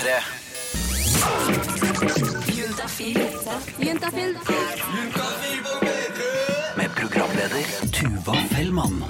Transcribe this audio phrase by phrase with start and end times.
[0.00, 0.22] P3.
[3.78, 4.38] Juntafil.
[6.76, 9.04] Med programleder Tuva Fellmann.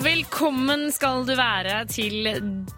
[0.00, 2.24] Velkommen skal du være til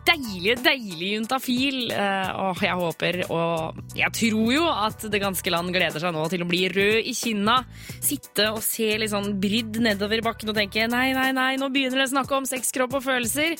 [0.04, 1.92] deilige, deilige juntafil.
[1.94, 6.24] Eh, og jeg håper, og jeg tror jo at det ganske land gleder seg nå
[6.32, 7.60] til å bli rød i kinna.
[8.02, 12.02] Sitte og se litt sånn brydd nedover bakken og tenke nei, nei, nei, nå begynner
[12.02, 13.54] det å snakke om sex, kropp og følelser.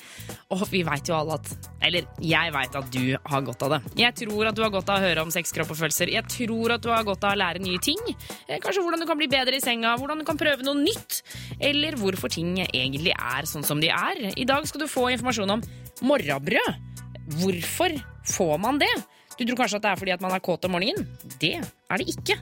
[0.55, 3.81] Og vi veit jo alle at Eller jeg veit at du har godt av det.
[4.01, 6.11] Jeg tror at du har godt av å høre om sex, kropp og følelser.
[6.11, 8.01] Jeg tror at du har godt av å lære nye ting.
[8.49, 11.21] Eh, Kanskje hvordan du kan bli bedre i senga, hvordan du kan prøve noe nytt.
[11.61, 14.25] Eller hvorfor ting egentlig er sånn som de er.
[14.37, 15.65] I dag skal du få informasjon om
[16.05, 16.79] morrabrød.
[17.41, 17.95] Hvorfor
[18.35, 18.93] får man det?
[19.35, 21.09] Du tror kanskje at det er fordi at man er kåt om morgenen?
[21.43, 22.37] Det er det ikke.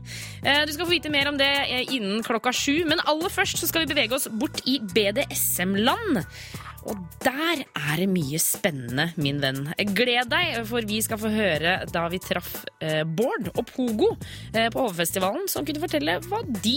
[0.45, 3.57] Eh, Du skal få vite mer om det eh, innen klokka sju, men aller først
[3.62, 6.20] så skal vi bevege oss bort i BDSM-land.
[6.91, 9.69] Og der er det mye spennende, min venn.
[9.95, 14.85] Gled deg, for vi skal få høre da vi traff eh, Bård og Pogo på
[14.88, 16.76] HV-festivalen, som kunne fortelle hva de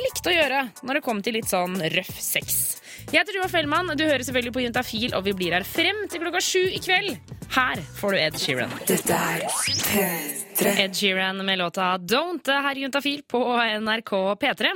[0.00, 2.80] likte å gjøre når det kom til litt sånn røff sex.
[3.06, 6.24] Jeg heter Tuva Fellmann, du hører selvfølgelig på Juntafil, og vi blir her frem til
[6.24, 7.12] klokka sju i kveld.
[7.54, 8.72] Her får du Ed Sheeran.
[8.88, 10.72] Dette er P3.
[10.82, 13.38] Ed Sheeran med låta Don't her i Juntafil på
[13.84, 14.10] NRK
[14.42, 14.72] P3.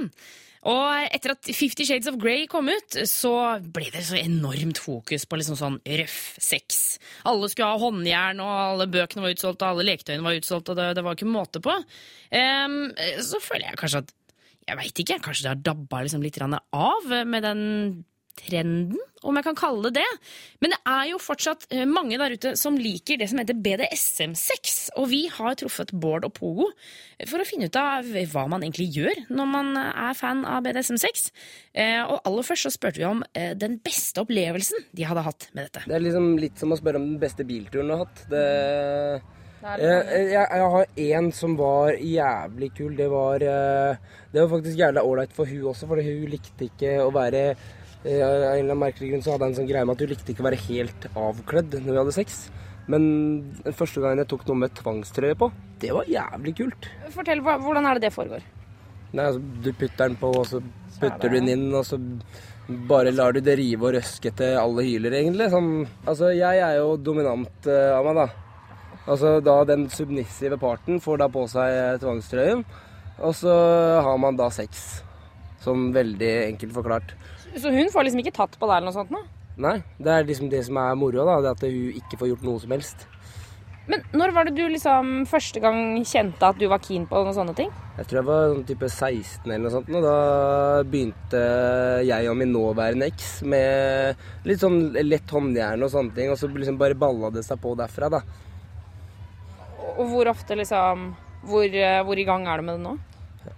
[0.70, 3.32] Og etter at Fifty Shades of Grey kom ut, så
[3.64, 7.00] ble det så enormt fokus på liksom sånn røff sex.
[7.26, 10.78] Alle skulle ha håndjern, og alle bøkene var utsolgt, og alle leketøyene var utsolgt, og
[10.78, 11.74] det, det var ikke måte på.
[12.30, 12.78] Um,
[13.26, 14.16] så føler jeg kanskje at
[14.70, 17.62] Jeg veit ikke, kanskje det har dabba liksom litt av med den
[18.38, 20.18] trenden, om jeg kan kalle det det.
[20.62, 24.76] Men det er jo fortsatt eh, mange der ute som liker det som heter BDSM-sex.
[25.00, 26.68] Og vi har truffet Bård og Pogo
[27.28, 31.28] for å finne ut av hva man egentlig gjør når man er fan av BDSM-sex.
[31.74, 35.50] Eh, Og aller først så spurte vi om eh, den beste opplevelsen de hadde hatt
[35.52, 35.84] med dette.
[35.90, 38.24] Det er liksom litt som å spørre om den beste bilturen du har hatt.
[38.30, 38.46] Det,
[39.60, 42.94] jeg, jeg, jeg har én som var jævlig kul.
[42.96, 47.10] Det var, det var faktisk jævla ålreit for hun også, for hun likte ikke å
[47.12, 47.44] være
[48.00, 50.08] Av en eller annen merkelig grunn så hadde jeg en sånn greie med at du
[50.08, 52.38] likte ikke å være helt avkledd når vi hadde sex.
[52.90, 53.02] Men
[53.60, 55.50] den første gangen jeg tok noe med tvangstrøye på,
[55.82, 56.88] det var jævlig kult.
[57.14, 58.46] Fortell, Hvordan er det det foregår?
[59.10, 60.62] Nei, altså, du putter den på, og så
[61.00, 61.98] putter du den inn, og så
[62.90, 65.50] bare lar du det rive og røske til alle hyler, egentlig.
[65.52, 65.70] Sånn,
[66.06, 68.28] altså, jeg er jo dominant uh, av meg, da.
[69.10, 72.64] Altså, da den submissive parten får da på seg tvangstrøyen,
[73.20, 73.54] og så
[74.06, 75.02] har man da sex.
[75.60, 77.14] Sånn veldig enkelt forklart.
[77.56, 79.22] Så hun får liksom ikke tatt på deg eller noe sånt nå?
[79.60, 81.40] Nei, det er liksom det som er moro, da.
[81.44, 83.08] Det at hun ikke får gjort noe som helst.
[83.90, 87.34] Men når var det du liksom første gang kjente at du var keen på noen
[87.34, 87.72] sånne ting?
[87.96, 90.18] Jeg tror jeg var sånn type 16 eller noe sånt, og da
[90.86, 91.40] begynte
[92.06, 96.50] jeg og min nåværende eks med litt sånn lett håndjern og sånne ting, og så
[96.52, 98.22] liksom bare balla det seg på derfra, da.
[99.96, 101.10] Og hvor ofte liksom
[101.50, 102.94] hvor, eh, hvor i gang er du med det nå?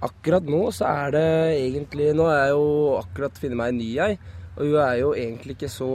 [0.02, 1.26] Akkurat nå så er det
[1.56, 2.66] egentlig Nå er jeg jo
[3.00, 4.18] akkurat funnet meg en ny jeg,
[4.52, 5.90] og hun er jo egentlig ikke så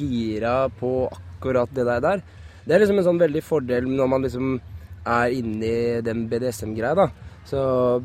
[0.00, 2.22] gira på akkurat det der.
[2.64, 4.58] Det er liksom en sånn veldig fordel når man liksom
[5.08, 5.72] er inni
[6.04, 7.08] den BDSM-greia, da.
[7.48, 7.60] Så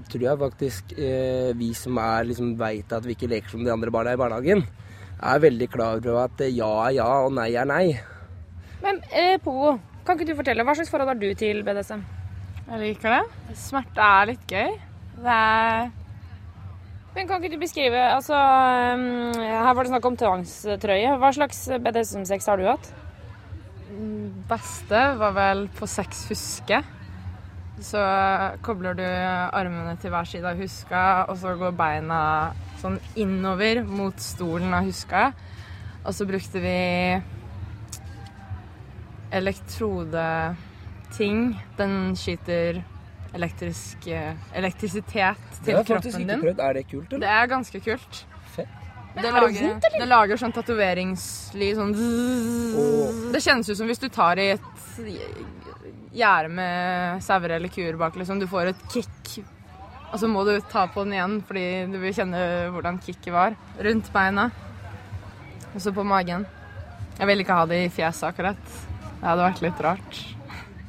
[0.07, 3.73] tror jeg faktisk eh, vi som er liksom veit at vi ikke leker som de
[3.73, 4.63] andre barna i barnehagen,
[5.23, 7.85] er veldig klar over at ja er ja og nei er nei.
[8.83, 12.03] Men eh, Pogo, kan ikke du fortelle, hva slags forhold har du til BDSM?
[12.67, 13.57] Jeg liker det.
[13.59, 14.73] Smerte er litt gøy.
[15.19, 15.91] Det er
[17.13, 21.15] Men kan ikke du beskrive, altså um, Her var det snakk om tvangstrøye.
[21.21, 22.93] Hva slags BDSM-sex har du hatt?
[24.49, 26.81] beste var vel på seks huske.
[27.83, 28.01] Så
[28.63, 32.19] kobler du armene til hver side av huska, og så går beina
[32.81, 35.31] sånn innover mot stolen av huska.
[36.03, 36.77] Og så brukte vi
[41.13, 41.59] elektrodeting.
[41.77, 42.83] Den skyter
[43.33, 44.07] elektrisk
[44.53, 46.41] elektrisitet Det til har faktisk kroppen ikke din.
[46.41, 46.59] prøvd.
[46.59, 48.25] Er det kult, Det er ganske kult.
[48.55, 48.67] Fett.
[49.15, 51.93] Det er lager, vondt, det lager sånn tatoveringslyd sånn.
[53.31, 54.61] Det kjennes ut som hvis du tar i et
[56.13, 58.39] gjerde med sauer eller kuer bak, liksom.
[58.39, 59.43] Du får et kick.
[60.13, 63.55] Og så må du ta på den igjen fordi du vil kjenne hvordan kicket var.
[63.79, 64.51] Rundt beina.
[65.73, 66.45] Og så på magen.
[67.19, 68.57] Jeg vil ikke ha det i fjeset akkurat.
[68.65, 70.32] Det hadde vært litt rart.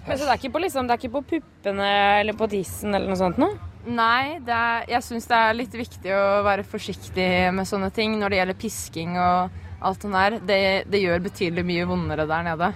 [0.07, 1.91] Men så det er ikke på, liksom, det er ikke på puppene
[2.21, 3.49] eller på tissen eller noe sånt nå?
[3.85, 8.15] Nei, det er, jeg syns det er litt viktig å være forsiktig med sånne ting
[8.21, 10.39] når det gjelder pisking og alt sånt der.
[10.49, 10.59] Det,
[10.93, 12.71] det gjør betydelig mye vondere der nede.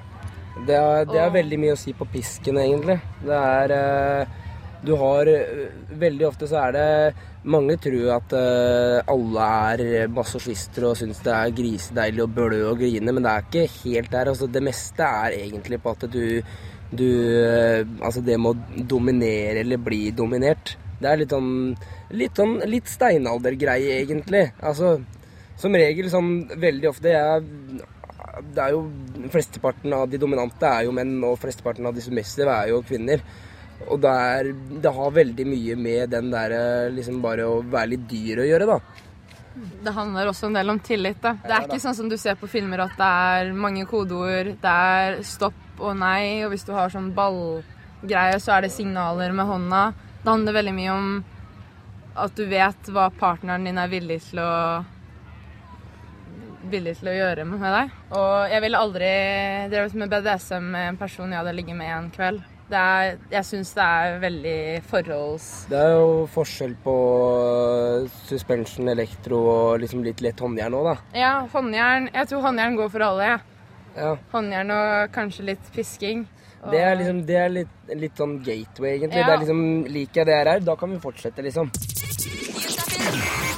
[0.67, 2.99] Det er, det er Og- veldig mye å si på pisken, egentlig.
[3.25, 4.37] Det er eh,
[4.83, 7.15] Du har øh, Veldig ofte så er det
[7.51, 12.79] Mange tror at øh, alle er masochister og syns det er grisedeilig å blø og
[12.83, 14.29] grine, men det er ikke helt der.
[14.35, 16.43] Altså, det meste er egentlig på at du,
[16.91, 20.77] du øh, Altså det med å dominere eller bli dominert.
[20.99, 21.53] Det er litt sånn
[22.17, 24.47] Litt sånn litt steinaldergreie, egentlig.
[24.65, 24.97] Altså
[25.59, 27.49] som regel sånn veldig ofte jeg,
[28.55, 28.85] Det er jo
[29.35, 33.25] Flesteparten av de dominante er jo menn, og flesteparten av de submissive er jo kvinner.
[33.91, 34.53] Og det, er,
[34.85, 36.55] det har veldig mye med den der
[36.95, 38.79] liksom bare å være litt dyr å gjøre, da.
[39.85, 41.19] Det handler også en del om tillit.
[41.23, 41.35] da.
[41.43, 44.55] Det er ikke sånn som du ser på filmer at det er mange kodeord.
[44.63, 49.35] Det er stopp og nei, og hvis du har sånn ballgreie, så er det signaler
[49.37, 49.83] med hånda.
[50.23, 51.11] Det handler veldig mye om
[52.19, 54.53] at du vet hva partneren din er villig til å
[56.69, 57.97] villig til å gjøre med deg.
[58.19, 59.11] Og jeg ville aldri
[59.73, 62.41] drevet med BDSM med en person jeg hadde ligget med en kveld.
[62.69, 64.59] Det er, jeg syns det er veldig
[64.91, 65.45] forholds...
[65.71, 66.97] Det er jo forskjell på
[68.29, 70.97] suspension, elektro og liksom litt lett håndjern òg, da.
[71.17, 73.39] Ja, håndjern Jeg tror håndjern går for alle, jeg.
[73.41, 73.58] Ja.
[74.33, 76.27] Håndjern og kanskje litt pisking.
[76.63, 79.21] Og- Det er liksom det er litt, litt sånn gateway, egentlig.
[79.21, 79.27] Ja.
[79.27, 81.71] Det er liksom Liker jeg det her, da kan vi fortsette, liksom.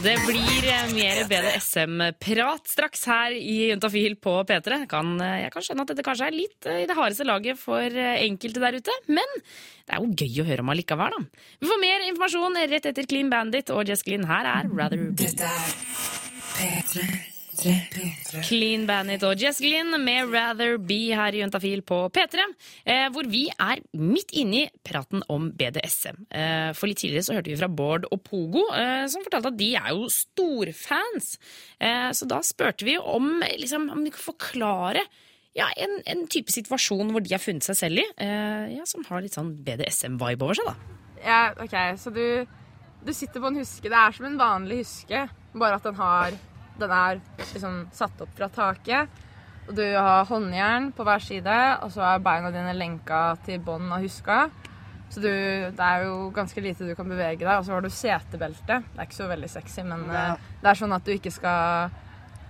[0.01, 4.87] Det blir eh, mer BDSM-prat straks her i Juntafil på P3.
[4.89, 7.59] Kan, eh, jeg kan skjønne at dette kanskje er litt eh, i det hardeste laget
[7.61, 11.45] for enkelte der ute, men det er jo gøy å høre om allikevel, da.
[11.61, 14.25] Vi får mer informasjon rett etter Clean Bandit og Jess Glynn.
[14.31, 15.13] Her er Rather Be.
[15.21, 15.77] Dette er
[16.57, 17.30] P3.
[17.61, 22.47] Clean Bandit og Jess Glynn med Rather Be her i Juntafil på P3,
[22.89, 26.23] eh, hvor vi er midt inni praten om BDSM.
[26.31, 29.59] Eh, for litt tidligere så hørte vi fra Bård og Pogo, eh, som fortalte at
[29.61, 31.35] de er jo storfans.
[31.81, 35.05] Eh, så da spurte vi om, liksom, om de kan forklare
[35.57, 39.05] ja, en, en type situasjon hvor de har funnet seg selv i, eh, ja, som
[39.09, 40.99] har litt sånn BDSM-vibe over seg, da.
[41.21, 42.47] Ja, ok, så du,
[43.05, 43.91] du sitter på en huske.
[43.91, 46.39] Det er som en vanlig huske, bare at den har
[46.81, 49.21] Den er liksom satt opp fra taket.
[49.69, 53.91] Og du har håndjern på hver side, og så er beina dine lenka til bånn
[53.93, 54.43] av huska.
[55.11, 57.53] Så du, det er jo ganske lite du kan bevege deg.
[57.57, 58.81] Og så har du setebelte.
[58.87, 60.27] Det er ikke så veldig sexy, men ja.
[60.63, 61.91] det er sånn at du ikke skal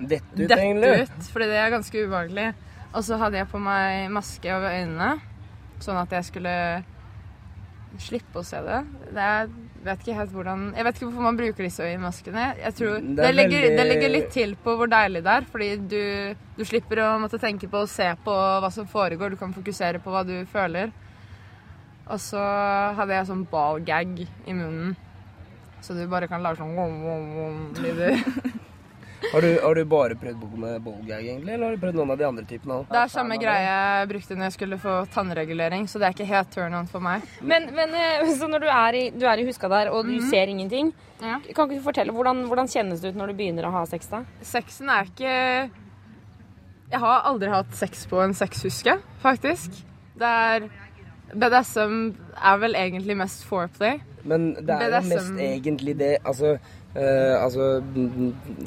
[0.01, 0.93] Dette ut, dette egentlig.
[1.05, 2.47] ut, fordi det er ganske ubehagelig.
[2.91, 5.11] Og så hadde jeg på meg maske over øynene,
[5.85, 6.55] sånn at jeg skulle
[8.01, 8.81] slippe å se det.
[9.11, 9.53] Det er,
[9.85, 12.45] vet ikke helt hvordan Jeg vet ikke hvorfor man bruker disse øyemaskene.
[12.61, 15.33] Jeg tror, Det det, er legger, veldig- det legger litt til på hvor deilig det
[15.37, 16.01] er, fordi du,
[16.59, 19.31] du slipper å måtte tenke på å se på hva som foregår.
[19.31, 20.93] Du kan fokusere på hva du føler.
[22.11, 22.43] Og så
[22.99, 24.97] hadde jeg sånn ballgag i munnen.
[25.81, 28.19] Så du bare kan lage sånn vom, vom, vom-lyder.
[29.33, 32.19] Har, du, har du bare prøvd med bowlgag, egentlig, eller har du prøvd noen av
[32.21, 32.87] de andre typene òg?
[32.91, 36.29] Det er samme greie jeg brukte når jeg skulle få tannregulering, så det er ikke
[36.31, 37.27] helt turn on for meg.
[37.45, 40.17] Men, men eh, så når du er i, du er i huska der, og du
[40.31, 41.37] ser ingenting, Ja.
[41.53, 44.09] kan ikke du fortelle hvordan, hvordan kjennes det ut når du begynner å ha sex,
[44.09, 44.23] da?
[44.41, 45.35] Sexen er ikke
[46.91, 49.77] Jeg har aldri hatt sex på en sexhuske, faktisk.
[50.19, 50.65] Det er
[51.31, 51.99] BDSM
[52.35, 54.01] er vel egentlig mest foreplay.
[54.25, 56.57] Men det er jo mest egentlig det Altså,
[56.95, 57.69] eh, altså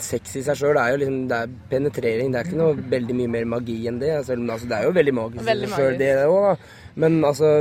[0.04, 2.32] Sex i seg sjøl er jo liksom Det er penetrering.
[2.34, 4.14] Det er ikke noe veldig mye mer magi enn det.
[4.28, 6.68] Selv om altså, det er jo veldig magisk i seg sjøl, det òg.
[7.04, 7.54] Men altså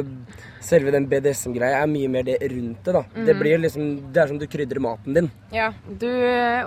[0.62, 3.00] Selve den BDSM-greia er mye mer det rundt det, da.
[3.16, 3.24] Mm.
[3.26, 5.30] Det blir liksom Det er som du krydrer maten din.
[5.54, 6.10] Ja, du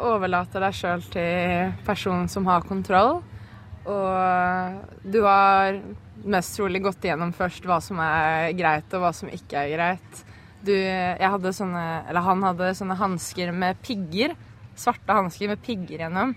[0.03, 3.21] overlater deg sjøl til personen som har kontroll.
[3.85, 5.77] Og du har
[6.25, 10.23] mest trolig gått igjennom først hva som er greit, og hva som ikke er greit.
[10.65, 14.35] Du, jeg hadde sånne, eller han hadde sånne hansker med pigger.
[14.79, 16.33] Svarte hansker med pigger gjennom.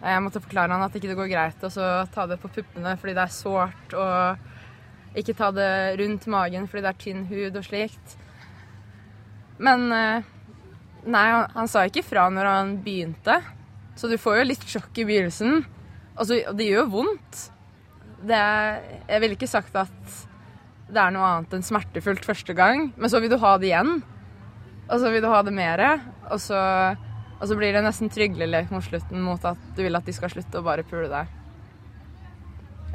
[0.00, 1.70] Jeg måtte forklare han at ikke det går greit å
[2.12, 6.84] ta det på puppene fordi det er sårt, og ikke ta det rundt magen fordi
[6.86, 8.14] det er tynn hud og slikt.
[9.60, 10.28] Men eh,
[11.00, 13.38] Nei, han, han sa ikke fra når han begynte.
[13.96, 15.62] Så du får jo litt sjokk i begynnelsen.
[16.12, 17.46] Altså, det gjør vondt.
[18.20, 18.40] Det
[19.08, 20.18] jeg ville ikke sagt at
[20.90, 24.00] det er noe annet enn smertefullt første gang, men så vil du ha det igjen.
[24.90, 25.90] Og så vil du ha det mere.
[26.30, 26.60] Og så,
[27.38, 30.32] og så blir det nesten tryglelek mot slutten mot at du vil at de skal
[30.32, 31.36] slutte å bare pule deg.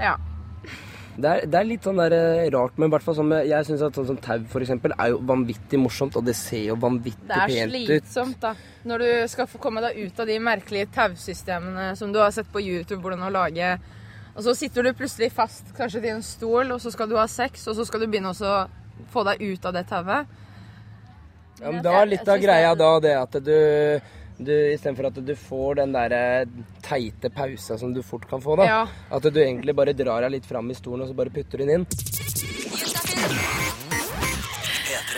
[0.02, 0.16] Ja.
[1.16, 3.96] Det er, det er litt sånn der, eh, rart, men hvert sånn jeg syns at
[3.96, 7.46] sånn som tau for eksempel, er jo vanvittig morsomt, og det ser jo vanvittig pent
[7.48, 7.54] ut.
[7.54, 8.52] Det er slitsomt, da.
[8.84, 12.52] Når du skal få komme deg ut av de merkelige tausystemene som du har sett
[12.52, 13.78] på YouTube hvordan å lage.
[14.36, 17.27] Og så sitter du plutselig fast kanskje til en stol, og så skal du ha
[17.32, 18.58] sex, og så skal du begynne å
[19.13, 20.27] få deg ut av det tauet.
[21.62, 23.56] Ja, men da er litt av greia da det at du,
[24.36, 26.50] du Istedenfor at du får den der eh,
[26.84, 28.68] teite pausa som du fort kan få, da.
[28.68, 28.82] Ja.
[29.15, 31.77] At du egentlig bare drar deg litt fram i stolen og så bare putter den
[31.77, 31.88] inn.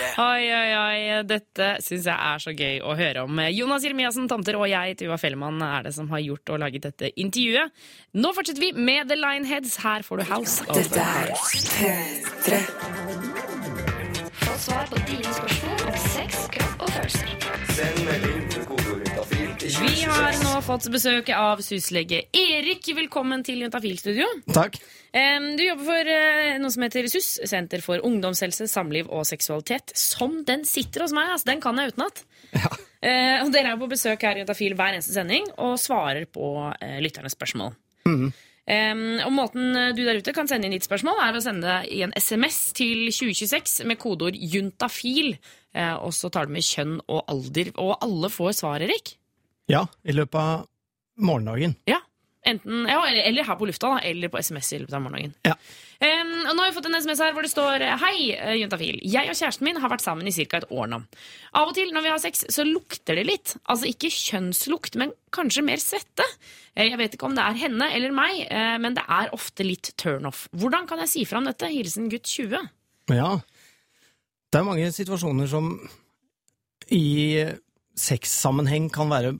[0.08, 0.24] P3.
[0.24, 0.98] Oi, oi, oi.
[1.28, 3.42] Dette syns jeg er så gøy å høre om.
[3.54, 7.12] Jonas Jeremiassen tanter og jeg, Tuva Fellmann, er det som har gjort og laget dette
[7.20, 7.72] intervjuet.
[8.18, 9.78] Nå fortsetter vi med The Lineheads.
[9.84, 11.32] Her får du House of Dette er
[11.76, 12.62] P3.
[14.38, 15.67] Få svar på dine spørsmål
[19.78, 22.88] Vi har nå fått besøk av syslege Erik.
[22.98, 24.26] Velkommen til Juntafil-studio.
[24.50, 24.80] Takk.
[25.12, 29.94] Du jobber for eh, noe som heter SUS, Senter for ungdomshelse, samliv og seksualitet.
[29.98, 31.50] Som den sitter hos meg, altså.
[31.52, 32.24] Den kan jeg utenat.
[32.52, 32.72] Ja.
[33.44, 36.50] og dere er på besøk her i Juntafil hver eneste sending og svarer på
[36.82, 37.76] eh, lytternes spørsmål.
[38.68, 41.64] Em, og Måten eh, du der ute kan sende inn ditt spørsmål, er å sende
[41.64, 45.38] det i en SMS til 2026 med kodeord 'juntafil'.
[45.78, 47.70] Uh, og så tar du med kjønn og alder.
[47.78, 49.14] Og alle får svar, Erik.
[49.68, 50.66] Ja, i løpet av
[51.20, 51.74] morgendagen.
[51.88, 51.98] Ja,
[52.48, 55.34] enten, ja eller, her på lufta, da, eller på SMS i løpet av morgendagen.
[55.44, 55.56] Ja.
[55.98, 59.00] Um, og nå har vi fått en SMS her hvor det står Hei, eh, Juntafil.
[59.02, 60.60] Jeg og kjæresten min har vært sammen i ca.
[60.60, 61.00] et år nå.
[61.58, 63.56] Av og til når vi har sex, så lukter det litt.
[63.66, 66.24] Altså ikke kjønnslukt, men kanskje mer svette.
[66.76, 69.66] Eh, Jeg vet ikke om det er henne eller meg, eh, men det er ofte
[69.66, 70.46] litt turnoff.
[70.54, 71.66] Hvordan kan jeg si fra om dette?
[71.66, 72.70] Hilsen gutt 20.
[73.10, 73.34] Ja.
[74.48, 75.74] Det er mange situasjoner som
[76.94, 77.42] i
[77.98, 79.34] sexsammenheng kan være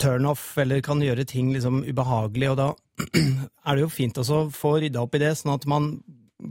[0.00, 2.68] turnoff, eller kan gjøre ting liksom ubehagelig, og da
[3.68, 5.92] er det jo fint også å få rydda opp i det, sånn at man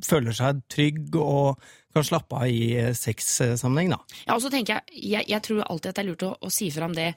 [0.04, 1.62] føler seg trygg og
[1.96, 4.02] kan slappe av i sexsammenheng, da.
[4.28, 6.52] Ja, og så tenker jeg, jeg, jeg tror alltid at det er lurt å, å
[6.54, 7.14] si fra om det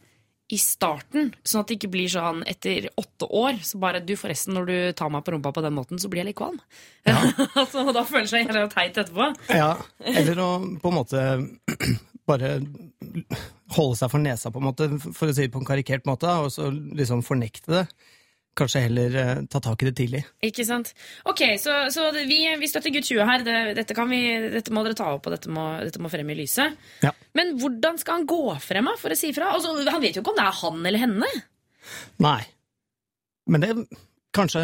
[0.50, 4.56] i starten, sånn at det ikke blir sånn etter åtte år, så bare du forresten,
[4.56, 6.58] når du tar meg på rumpa på den måten, så blir jeg litt kvalm.
[7.06, 9.28] altså, og da føler seg helt teit etterpå.
[9.54, 10.48] Ja, eller å
[10.82, 11.22] på en måte
[12.30, 12.54] bare
[13.76, 16.30] holde seg for nesa, på en måte, for å si det på en karikert måte,
[16.44, 17.84] og så liksom fornekte det.
[18.58, 20.20] Kanskje heller eh, ta tak i det tidlig.
[20.44, 20.88] Ikke sant?
[21.30, 23.44] Ok, så, så det- vi, vi støtter gutt 20 her.
[23.46, 24.18] Det, dette, kan vi,
[24.56, 26.74] dette må dere ta opp, og dette må, dette må frem i lyset.
[27.06, 27.12] Ja.
[27.38, 29.52] Men hvordan skal han gå frem for å si fra?
[29.54, 31.32] Altså, han vet jo ikke om det er han eller henne.
[32.26, 32.40] Nei.
[33.50, 33.74] Men det
[34.30, 34.60] Kanskje,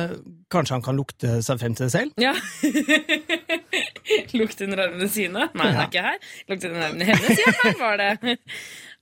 [0.46, 2.12] kanskje han kan lukte seg frem til det selv?
[2.23, 2.30] Ja.
[4.39, 5.49] Lukt under armene sine?
[5.53, 6.27] Nei, det er ikke her.
[6.51, 7.43] Lukt under armene hennes?
[7.43, 8.37] Ja, her var det.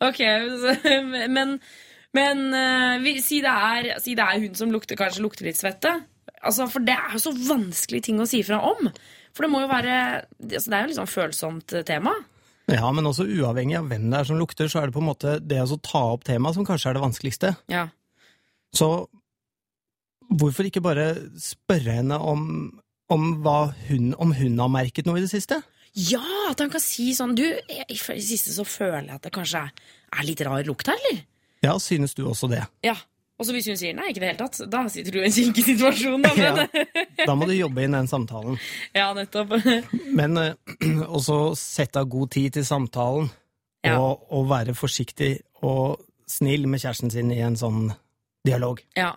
[0.03, 0.73] Ok, så,
[1.31, 1.53] men,
[2.19, 5.57] men eh, vi, si, det er, si det er hun som lukter, kanskje lukter litt
[5.57, 5.93] svette.
[6.43, 8.91] Altså, for det er jo så vanskelige ting å si fra om.
[9.35, 12.13] For det må jo være altså, Det er jo litt sånn følsomt eh, tema.
[12.71, 15.11] Ja, men også uavhengig av hvem det er som lukter, så er det på en
[15.11, 17.51] måte det å ta opp temaet som kanskje er det vanskeligste.
[17.73, 17.87] Ja.
[18.75, 18.89] Så
[20.33, 22.47] hvorfor ikke bare spørre henne om,
[23.09, 23.45] om,
[23.89, 25.61] hun, om hun har merket noe i det siste?
[25.95, 26.19] ja,
[26.51, 29.31] at han kan si sånn Du, jeg- i det siste så føler jeg at det
[29.33, 29.71] kanskje er,
[30.19, 31.21] er litt rar lukt her, eller?
[31.63, 32.65] Ja, synes du også det?
[32.83, 32.97] Ja.
[33.39, 35.25] Og så hvis hun sier nei, ikke i det hele tatt, da sitter du i
[35.27, 36.23] en kinkig situasjon.
[36.23, 36.67] Da, Ja.
[37.27, 38.59] Da må du jobbe inn den samtalen.
[38.95, 39.55] ja, nettopp.
[40.19, 40.55] Men eh,
[41.19, 43.31] også sette av god tid til samtalen,
[43.85, 43.99] Ja.
[44.01, 47.91] og, og være forsiktig og snill med kjæresten sin i en sånn
[48.47, 48.81] dialog.
[48.97, 49.13] Ja,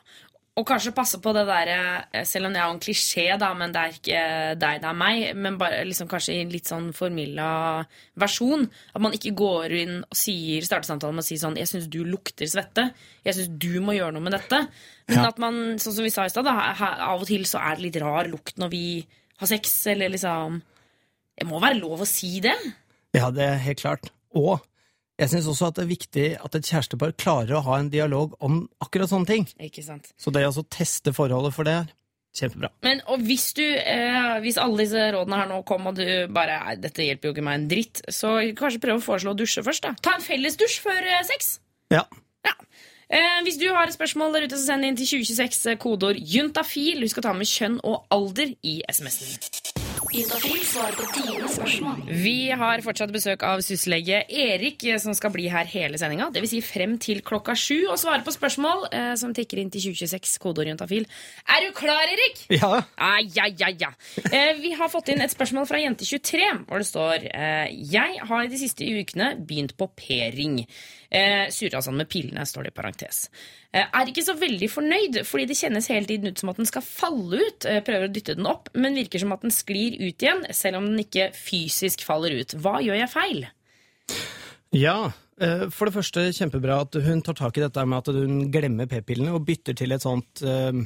[0.58, 3.82] og kanskje passe på det der Selv om det er en klisjé, da, men det
[3.82, 4.22] er ikke
[4.58, 5.36] deg, det er meg.
[5.38, 7.50] Men bare liksom kanskje i en litt sånn formilla
[8.18, 8.66] versjon.
[8.96, 11.88] At man ikke går inn og sier, starter samtalen med å si sånn 'Jeg syns
[11.94, 12.90] du lukter svette.
[13.24, 14.68] Jeg syns du må gjøre noe med dette.'
[15.08, 15.28] Men Ja.
[15.28, 18.02] at man, sånn som vi sa i stad, av og til så er det litt
[18.02, 19.06] rar lukt når vi
[19.38, 20.62] har sex, eller liksom
[21.40, 22.56] Det må være lov å si det.
[23.14, 24.10] Ja, det er helt klart.
[24.34, 24.60] Og
[25.18, 28.36] jeg syns også at det er viktig at et kjærestepar klarer å ha en dialog
[28.44, 29.48] om akkurat sånne ting.
[29.66, 30.12] Ikke sant?
[30.18, 31.80] Så det å teste forholdet for det
[32.38, 32.70] kjempebra.
[32.86, 36.60] Men og hvis du eh, Hvis alle disse rådene her nå kom, og du bare
[36.68, 39.66] «Nei, Dette hjelper jo ikke meg en dritt, så kanskje prøv å foreslå å dusje
[39.66, 39.96] først, da.
[40.06, 41.58] Ta en fellesdusj før eh, sex.
[41.94, 42.06] Ja.
[43.08, 46.20] Eh, hvis du har et spørsmål der ute, så send inn til 2026 eh, kodeord
[46.20, 47.02] juntafil.
[47.08, 49.87] Husk å ta med kjønn og alder i SMS-en.
[52.08, 56.30] Vi har fortsatt besøk av syslege Erik, eh, som skal bli her hele sendinga.
[56.32, 56.54] Dvs.
[56.54, 60.38] Si frem til klokka sju og svare på spørsmål eh, som tikker inn til 2026
[60.44, 61.08] Kodeorientafil.
[61.52, 62.46] Er du klar, Erik?
[62.56, 62.84] Ja.
[62.96, 63.92] Ah, ja, ja, ja.
[64.32, 68.48] Eh, vi har fått inn et spørsmål fra Jente23, hvor det står eh, Jeg har
[68.48, 70.64] de siste ukene begynt på p-ring.
[71.10, 73.20] Eh, surra sånn med pillene, står det i parentes.
[73.72, 76.68] Eh, er ikke så veldig fornøyd, fordi det kjennes hele tiden ut som at den
[76.68, 77.68] skal falle ut.
[77.70, 80.82] Eh, prøver å dytte den opp, men virker som at den sklir ut igjen, selv
[80.82, 82.58] om den ikke fysisk faller ut.
[82.60, 83.48] Hva gjør jeg feil?
[84.76, 84.98] ja.
[85.40, 88.90] eh, For det første, kjempebra at hun tar tak i dette med at hun glemmer
[88.92, 90.84] p-pillene og bytter til et sånt eh,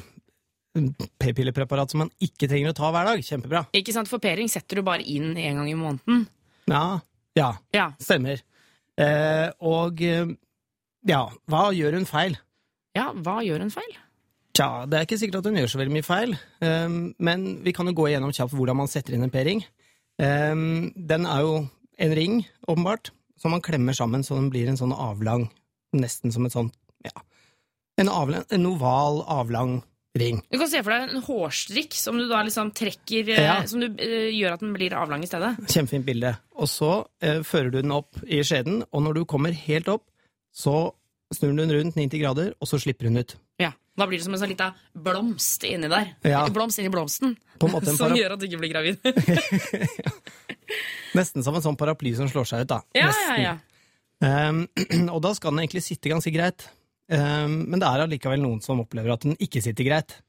[1.22, 3.24] p-pillepreparat som man ikke trenger å ta hver dag.
[3.26, 3.66] Kjempebra.
[3.78, 6.28] Ikke sant, For p-ring setter du bare inn en gang i måneden.
[6.70, 7.02] Ja,
[7.38, 8.44] ja Ja, stemmer.
[9.02, 10.32] Eh, og eh,
[11.10, 12.38] ja, hva gjør hun feil?
[12.98, 13.94] ja hva gjør hun feil?
[14.52, 17.72] Tja, det er ikke sikkert at hun gjør så veldig mye feil, um, men vi
[17.72, 19.62] kan jo gå igjennom kjapt hvordan man setter inn en p-ring.
[20.20, 21.54] Den er jo
[22.04, 25.48] en ring, åpenbart, som man klemmer sammen så den blir en sånn avlang,
[25.96, 26.76] nesten som et sånt,
[27.08, 27.16] ja,
[27.96, 29.80] en, avlang, en oval, avlang
[30.18, 30.42] ring.
[30.52, 33.58] Du kan se for deg en hårstrikk som du da liksom trekker eh, Ja.
[33.68, 35.54] Som du uh, gjør at den blir avlang i stedet.
[35.68, 36.34] Kjempefint bilde.
[36.60, 40.08] Og så uh, fører du den opp i skjeden, og når du kommer helt opp,
[40.52, 40.92] så
[41.32, 43.38] snur du den rundt 90 grader, og så slipper hun ut.
[43.62, 46.14] Ja, Da blir det som en sånn lita blomst inni der.
[46.28, 46.46] Ja.
[46.52, 47.38] Blomst inni blomsten.
[47.96, 48.98] Som gjør at du ikke blir gravid.
[51.18, 52.80] Nesten som en sånn paraply som slår seg ut, da.
[52.96, 53.42] ja, ja, Nesten.
[53.44, 53.58] ja.
[54.22, 54.62] Ehm,
[55.14, 56.70] og da skal den egentlig sitte ganske greit.
[57.12, 60.20] Ehm, men det er allikevel noen som opplever at den ikke sitter greit.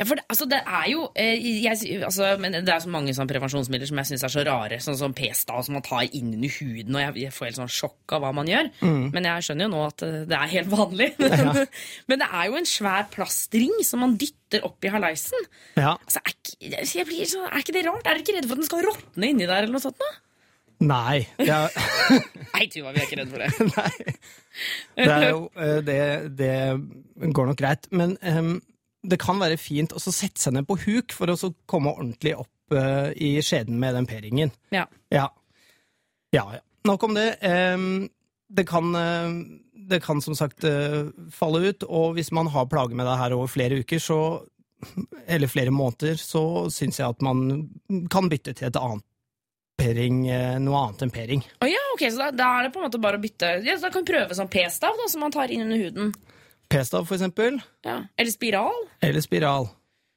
[0.00, 3.12] Ja, for det, altså, det er jo eh, jeg, altså, men Det er så mange
[3.14, 4.78] sånne prevensjonsmidler som jeg syns er så rare.
[4.82, 6.96] Sånn som P-stav som man tar inn under huden.
[6.96, 8.70] Og jeg, jeg får helt sånn sjokk av hva man gjør.
[9.12, 11.10] Men jeg skjønner jo nå at eh, det er helt vanlig.
[12.08, 15.48] men det er jo en svær plastring som man dytter opp i haleisen.
[15.76, 15.94] Ja.
[16.00, 18.02] Altså, er, ikke, blir er ikke det rart?
[18.06, 19.60] Er dere ikke redde for at den skal råtne inni der?
[19.60, 20.00] eller noe sånt?
[20.00, 20.12] Da?
[20.82, 21.22] Nei.
[21.38, 21.70] Det er,
[22.54, 23.50] Nei, Tuva, vi er ikke redde for det.
[23.76, 24.14] nei.
[24.98, 26.00] Det jo eh, det,
[26.38, 27.88] det går nok greit.
[27.94, 28.56] Men um,
[29.02, 32.74] det kan være fint å sette seg ned på huk for å komme ordentlig opp
[32.74, 34.54] uh, i skjeden med den p-ringen.
[34.74, 34.86] Ja.
[35.14, 35.28] Ja.
[36.34, 36.62] ja, ja.
[36.88, 37.28] Nok om det.
[37.46, 38.08] Um,
[38.50, 40.66] det, kan, uh, det kan som sagt
[41.34, 44.22] falle ut, og hvis man har plager med det her over flere uker, så
[45.30, 47.68] eller flere måneder, så syns jeg at man
[48.10, 49.06] kan bytte til et annet
[49.82, 51.42] p-ring, eh, noe annet enn p-ring.
[51.62, 53.74] Å ja, ok, så da, da er det på en måte bare å bytte ja,
[53.76, 56.14] så Da kan vi prøve sånn p-stav da, som man tar inn under huden.
[56.72, 57.98] P-stav, for eksempel, Ja.
[58.16, 58.84] Eller spiral.
[59.04, 59.68] eller spiral.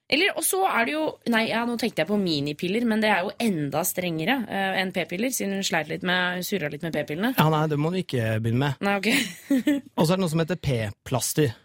[0.05, 3.10] Eller, og så er det jo Nei, ja, nå tenkte jeg på minipiller, men det
[3.10, 6.93] er jo enda strengere uh, enn p-piller, siden hun sleit litt med surra litt med
[6.93, 7.34] p-pillene.
[7.39, 8.86] Ja, nei, det må du ikke begynne med.
[8.86, 9.10] Nei, ok.
[9.98, 11.55] Og så er det noe som heter p-plaster.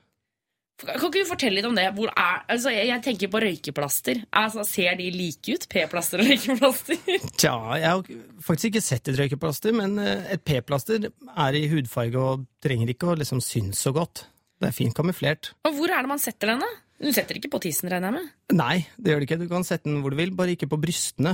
[0.81, 1.87] Kan ikke du fortelle litt om det?
[1.97, 4.23] Hvor er, altså, jeg, jeg tenker på røykeplaster.
[4.41, 5.67] Altså, Ser de like ut?
[5.71, 7.01] P-plaster og røykeplaster?
[7.41, 12.21] Tja, jeg har faktisk ikke sett et røykeplaster, men eh, et p-plaster er i hudfarge
[12.21, 14.25] og trenger ikke å liksom synes så godt.
[14.61, 15.53] Det er fint kamuflert.
[15.69, 16.71] Og hvor er det man setter den, da?
[17.01, 18.33] Du setter ikke på tissen, regner jeg med?
[18.61, 19.41] Nei, det gjør det ikke.
[19.41, 21.33] Du kan sette den hvor du vil, bare ikke på brystene.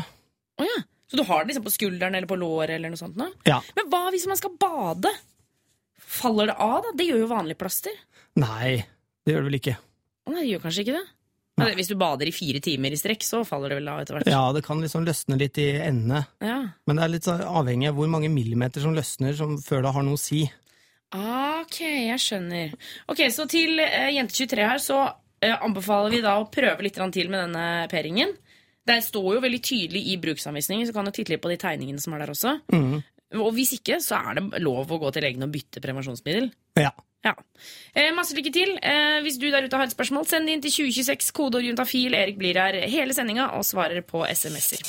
[0.59, 0.83] Å ja.
[1.11, 3.18] Så du har den liksom på skulderen eller på låret eller noe sånt?
[3.18, 3.29] nå?
[3.47, 3.61] Ja.
[3.79, 5.11] Men hva hvis man skal bade?
[6.07, 6.92] Faller det av, da?
[6.99, 7.94] Det gjør jo vanlig plaster.
[8.38, 8.79] Nei,
[9.27, 9.77] det gjør det vel ikke.
[10.31, 11.05] Nei, det gjør kanskje ikke det?
[11.57, 11.71] Nei.
[11.79, 14.29] Hvis du bader i fire timer i strekk, så faller det vel av etter hvert.
[14.29, 16.27] Ja, det kan liksom løsne litt i endene.
[16.45, 16.59] Ja.
[16.87, 20.05] Men det er litt avhengig av hvor mange millimeter som løsner som før det har
[20.05, 20.43] noe å si.
[21.17, 22.75] Ok, jeg skjønner.
[23.09, 27.33] Ok, Så til uh, Jente23 her så uh, anbefaler vi da å prøve litt til
[27.33, 28.37] med denne p-ringen.
[28.87, 32.03] Det står jo veldig tydelig i bruksanvisningen, så kan du titte litt på de tegningene
[32.03, 32.53] som er der også.
[33.35, 36.53] Og hvis ikke, så er det lov å gå til legen og bytte prevensjonsmiddel.
[36.79, 36.93] Ja.
[37.27, 37.35] Ja.
[37.97, 38.77] Eh, masse lykke til.
[38.83, 42.15] Eh, hvis du der ute har et spørsmål, send det inn til 2026, kodeord juntafil.
[42.15, 44.85] Erik blir her hele sendinga og svarer på SMS-er.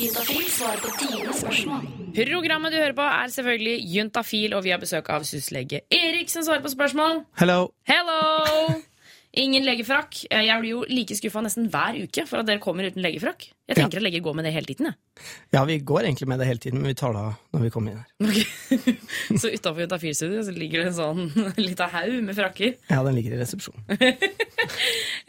[0.00, 1.88] Juntafil svarer på dine spørsmål.
[2.16, 6.44] Programmet du hører på, er selvfølgelig Juntafil, og vi har besøk av syslege Erik som
[6.44, 7.24] svarer på spørsmål.
[7.38, 7.68] Hello!
[7.88, 8.89] Hello!
[9.38, 10.24] Ingen legefrakk.
[10.30, 13.44] Eh, Jeg blir jo like skuffa nesten hver uke for at dere kommer uten legefrakk.
[13.70, 14.88] Jeg tenker at leger går med det hele tiden.
[14.90, 15.26] Jeg.
[15.54, 17.70] Ja, vi går egentlig med det hele tiden, men vi tar det av når vi
[17.70, 18.08] kommer inn her.
[18.26, 18.88] Ok.
[19.44, 21.20] Så utafor Juntafil-studioet så ligger det en sånn
[21.68, 22.74] lita haug med frakker.
[22.90, 23.86] Ja, den ligger i resepsjonen.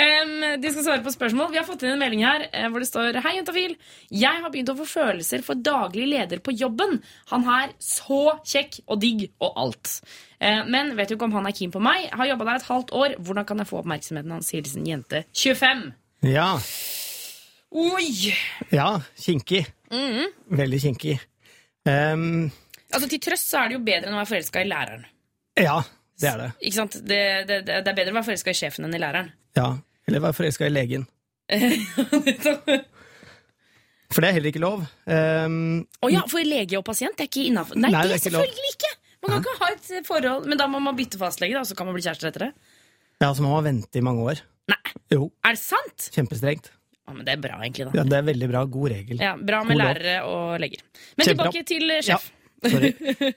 [0.02, 0.34] um,
[0.64, 1.52] de skal svare på spørsmål.
[1.54, 3.78] Vi har fått inn en melding her eh, hvor det står Hei, Juntafil.
[4.10, 6.98] Jeg har begynt å få følelser for daglig leder på jobben.
[7.36, 10.00] Han er så kjekk og digg og alt.
[10.41, 12.08] Eh, men vet jo ikke om han er keen på meg.
[12.17, 13.15] Har jobba der et halvt år.
[13.21, 14.49] Hvordan kan jeg få oppmerksomheten hans?
[14.56, 15.84] Hilsen jente 25.
[16.32, 16.49] Ja,
[17.71, 18.34] Oi!
[18.73, 19.63] ja, kinkig.
[20.51, 21.15] Veldig kinkig.
[21.88, 22.51] Um,
[22.91, 25.06] Altså Til trøst så er det jo bedre enn å være forelska i læreren.
[25.58, 25.77] ja,
[26.19, 26.49] det er det.
[26.67, 26.97] Ikke sant?
[27.08, 29.32] Det, det, det er bedre å være forelska i sjefen enn i læreren.
[29.58, 29.69] Ja.
[30.10, 31.08] Eller være forelska i legen.
[34.12, 34.84] For det er heller ikke lov.
[34.84, 37.80] Å um, oh ja, for lege og pasient det er ikke innafor.
[37.80, 38.91] Nei, Nei, det er selvfølgelig ikke!
[39.21, 41.86] Man kan ikke ha et forhold, Men da må man bytte fastlege, da, så kan
[41.86, 42.51] man bli kjærester etter det.
[43.21, 44.41] ja, så må man vente i mange år.
[44.71, 44.77] Nei,
[45.12, 46.07] Jo, er det sant?
[46.15, 46.71] kjempestrengt.
[47.07, 47.86] Ja, men Det er bra, egentlig.
[47.91, 48.65] da Ja, det er veldig bra.
[48.65, 49.17] God regel.
[49.19, 49.93] Ja, Bra med God lov.
[49.95, 50.81] lærere og leger.
[51.17, 51.51] Men Kjempebra.
[51.51, 52.31] tilbake til eh, sjef.
[52.62, 52.91] Sorry.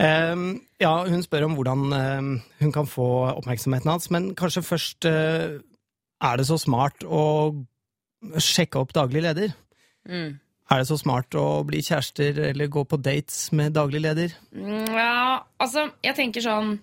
[0.05, 3.07] Ehm, ja, hun spør om hvordan ehm, hun kan få
[3.39, 5.61] oppmerksomheten hans, men kanskje først eh,
[6.23, 7.65] Er det så smart å
[8.41, 9.55] sjekke opp daglig leder?
[10.09, 10.39] Mm.
[10.73, 14.35] Er det så smart å bli kjærester eller gå på dates med daglig leder?
[14.55, 16.79] Ja, altså, jeg tenker sånn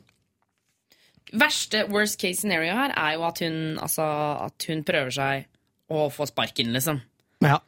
[1.31, 4.03] Verste worst case scenario her er jo at hun, altså,
[4.49, 5.45] at hun prøver seg
[5.91, 6.99] å få sparken, liksom.
[7.39, 7.61] Ja.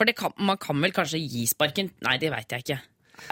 [0.00, 1.90] For det kan, man kan vel kanskje gi sparken?
[2.06, 2.78] Nei, det veit jeg ikke.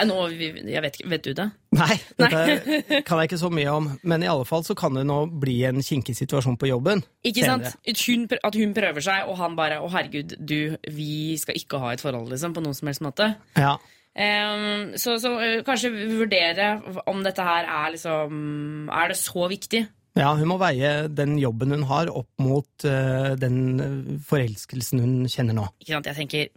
[0.05, 1.51] Nå, jeg vet, ikke- vet du det?
[1.75, 5.05] Nei, dette kan jeg ikke så mye om, men i alle fall så kan det
[5.05, 7.03] nå bli en kinkig situasjon på jobben.
[7.23, 7.67] Ikke sant?
[7.69, 7.93] senere.
[7.93, 11.79] At hun, at hun prøver seg, og han bare 'Å, herregud, du, vi skal ikke
[11.79, 13.35] ha et forhold', liksom, på noen som helst måte.
[13.57, 13.77] Ja.
[14.19, 19.83] Um, så, så uh, kanskje vurdere om dette her er liksom Er det så viktig?
[20.17, 25.55] Ja, hun må veie den jobben hun har opp mot uh, den forelskelsen hun kjenner
[25.55, 25.67] nå.
[25.79, 26.09] Ikke sant?
[26.09, 26.49] Jeg tenker,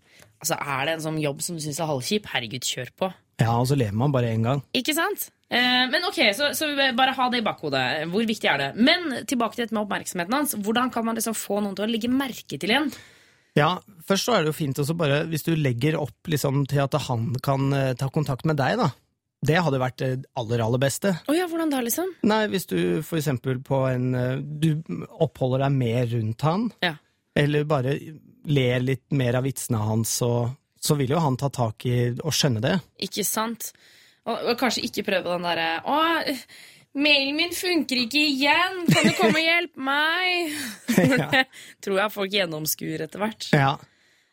[0.43, 2.27] altså Er det en sånn jobb som du syns er halvkjip?
[2.33, 3.13] Herregud, kjør på.
[3.41, 4.61] Ja, og så lever man bare én gang.
[4.77, 5.31] Ikke sant?
[5.53, 7.83] Eh, men ok, så, så bare ha det i bakhodet.
[8.13, 8.69] Hvor viktig er det?
[8.81, 10.55] Men tilbake til dette med oppmerksomheten hans.
[10.59, 12.91] Hvordan kan man liksom få noen til å legge merke til en?
[13.59, 13.75] Ja,
[14.09, 16.97] først så er det jo fint også bare, hvis du legger opp liksom til at
[17.09, 18.89] han kan eh, ta kontakt med deg, da.
[19.43, 21.17] Det hadde vært det aller, aller beste.
[21.29, 22.13] Oh ja, hvordan da, liksom?
[22.31, 24.69] Nei, hvis du for eksempel på en eh, Du
[25.21, 26.95] oppholder deg mer rundt han, Ja.
[27.39, 27.97] Eller bare
[28.45, 32.35] ler litt mer av vitsene hans, og, så vil jo han ta tak i og
[32.35, 32.77] skjønne det.
[33.07, 33.71] Ikke sant?
[34.27, 35.97] Og, og kanskje ikke prøve den derre Å,
[36.95, 38.85] mailen min funker ikke igjen!
[38.91, 40.59] Kan du komme og hjelpe meg?
[41.23, 41.31] ja.
[41.33, 41.47] det
[41.83, 43.49] tror jeg folk gjennomskuer etter hvert.
[43.55, 43.73] Ja.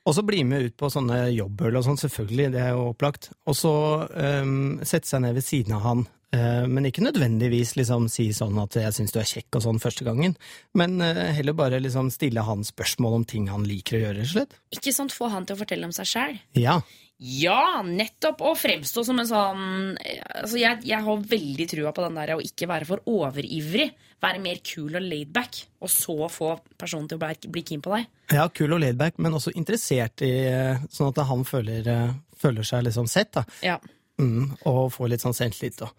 [0.07, 3.29] Og så bli med ut på sånne jobbhull og sånn, selvfølgelig, det er jo opplagt.
[3.49, 3.73] Og så
[4.09, 6.05] um, sette seg ned ved siden av han.
[6.31, 9.81] Eh, men ikke nødvendigvis liksom si sånn at 'jeg syns du er kjekk' og sånn
[9.81, 10.35] første gangen.
[10.73, 14.53] Men eh, heller bare liksom stille han spørsmål om ting han liker å gjøre, slett.
[14.71, 16.39] Ikke sånn Få han til å fortelle om seg sjæl.
[16.53, 16.81] Ja.
[17.19, 18.39] Ja, nettopp!
[18.47, 22.39] Og fremstå som en sånn altså jeg, jeg har veldig trua på den der å
[22.39, 23.89] ikke være for overivrig.
[24.21, 25.65] Være mer cool og laidback.
[25.81, 28.07] Og så få personen til å bli, bli keen på deg.
[28.31, 32.63] ja, kul og laidback, men også interessert i eh, Sånn at han føler, eh, føler
[32.63, 33.43] seg liksom sett, da.
[33.65, 33.79] Ja.
[34.19, 35.79] Mm, og får litt sånn selvtillit.
[35.79, 35.89] Da.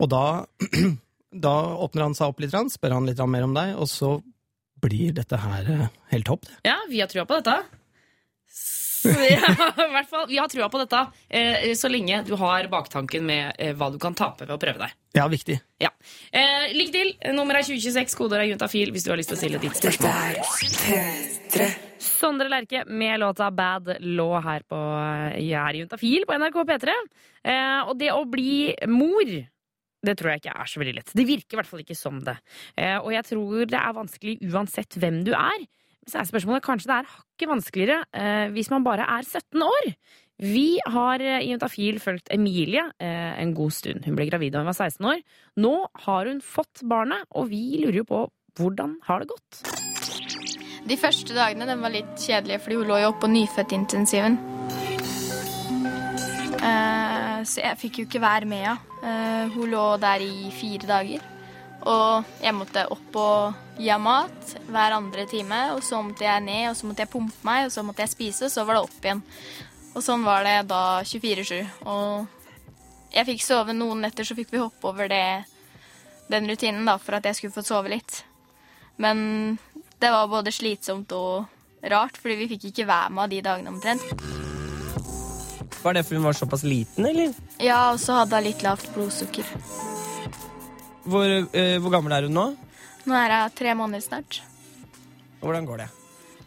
[0.00, 0.24] Og da,
[1.46, 4.18] da åpner han seg opp litt, spør han litt mer om deg, og så
[4.80, 6.48] blir dette her eh, helt topp.
[6.66, 7.79] Ja, vi har trua på dette.
[9.30, 9.52] Ja,
[9.86, 13.56] i hvert fall, Vi har trua på dette eh, så lenge du har baktanken med
[13.58, 14.96] eh, hva du kan tape ved å prøve deg.
[15.16, 15.58] Ja, viktig.
[15.82, 15.90] Ja.
[16.32, 17.12] Eh, Lykke til!
[17.34, 20.40] Nummeret er 2026, kodeord er juntafil hvis du har lyst til å stille ditt spørsmål.
[20.84, 21.70] P3.
[22.00, 24.78] Sondre Lerche med låta Bad Law her på
[25.36, 26.98] Jeg er juntafil på NRK P3.
[27.44, 29.34] Eh, og det å bli mor
[30.00, 31.10] det tror jeg ikke er så veldig lett.
[31.16, 32.38] Det virker i hvert fall ikke som det.
[32.80, 35.66] Eh, og jeg tror det er vanskelig uansett hvem du er.
[36.08, 39.90] Så er spørsmålet kanskje det er hakket vanskeligere eh, hvis man bare er 17 år.
[40.40, 44.06] Vi har eh, i Juntafil fulgt Emilie eh, en god stund.
[44.06, 45.20] Hun ble gravid da hun var 16 år.
[45.60, 45.74] Nå
[46.06, 48.22] har hun fått barnet, og vi lurer jo på
[48.58, 49.60] hvordan har det gått?
[50.88, 54.40] De første dagene den var litt kjedelige, fordi hun lå jo oppe på nyfødtintensiven.
[56.60, 58.96] Eh, så jeg fikk jo ikke være med henne.
[59.00, 61.28] Eh, hun lå der i fire dager.
[61.88, 65.60] Og jeg måtte opp og gi mat hver andre time.
[65.76, 68.14] Og så måtte jeg ned, og så måtte jeg pumpe meg, og så måtte jeg
[68.14, 69.22] spise, og så var det opp igjen.
[69.90, 71.62] Og sånn var det da 24-7.
[71.90, 75.24] Og jeg fikk sove noen netter, så fikk vi hoppe over det,
[76.30, 78.20] den rutinen da, for at jeg skulle få sove litt.
[79.00, 79.56] Men
[80.00, 81.48] det var både slitsomt og
[81.90, 84.04] rart, fordi vi fikk ikke være med de dagene omtrent.
[85.80, 87.32] Var det fordi hun var såpass liten, eller?
[87.58, 89.48] Ja, og så hadde hun litt lavt blodsukker.
[91.04, 91.24] Hvor,
[91.56, 92.46] eh, hvor gammel er hun nå?
[93.08, 94.42] Nå er hun tre måneder snart.
[95.40, 95.88] Og hvordan går det?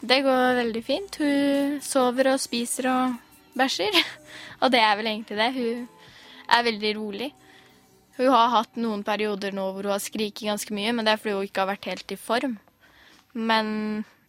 [0.03, 1.15] Det går veldig fint.
[1.17, 3.15] Hun sover og spiser og
[3.57, 3.95] bæsjer.
[4.63, 5.49] Og det er vel egentlig det.
[5.55, 5.87] Hun
[6.53, 7.29] er veldig rolig.
[8.17, 11.21] Hun har hatt noen perioder nå hvor hun har skriket ganske mye, men det er
[11.21, 12.57] fordi hun ikke har vært helt i form.
[13.33, 13.67] Men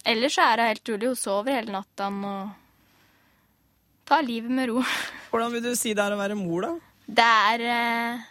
[0.03, 1.11] ellers så er hun helt rolig.
[1.11, 2.55] Hun sover hele natta og
[4.09, 4.81] tar livet med ro.
[5.29, 6.73] Hvordan vil du si det er å være mor, da?
[7.05, 8.25] Det er eh,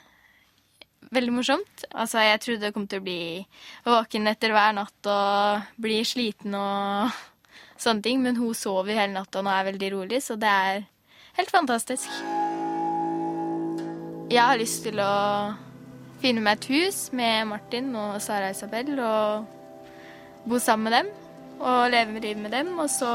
[1.15, 1.85] veldig morsomt.
[1.93, 3.21] Altså, jeg trodde jeg kom til å bli
[3.87, 7.15] våken etter hver natt og bli sliten og
[7.81, 10.85] sånne ting, men hun sover hele natta og nå er veldig rolig, så det er
[11.39, 12.09] helt fantastisk.
[14.33, 15.15] Jeg har lyst til å
[16.23, 19.45] finne meg et hus med Martin og Sara Isabel og
[20.49, 21.13] bo sammen med dem
[21.61, 23.13] og leve livet med dem, og så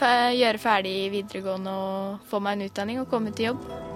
[0.00, 3.89] gjøre ferdig videregående og få meg en utdanning og komme til jobb.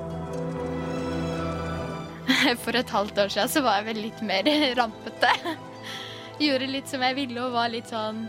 [2.64, 5.32] For et halvt år siden så var jeg vel litt mer rampete.
[6.40, 8.24] Gjorde litt som jeg ville og var litt sånn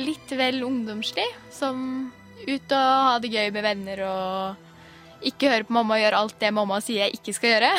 [0.00, 1.26] Litt vel ungdomslig.
[1.52, 6.20] Som ut og ha det gøy med venner og ikke høre på mamma og gjøre
[6.24, 7.72] alt det mamma sier jeg ikke skal gjøre.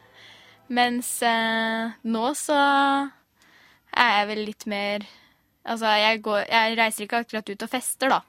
[0.76, 2.58] Mens eh, nå så
[3.96, 5.06] er jeg vel litt mer
[5.66, 8.20] Altså, jeg, går, jeg reiser ikke akkurat ut og fester, da.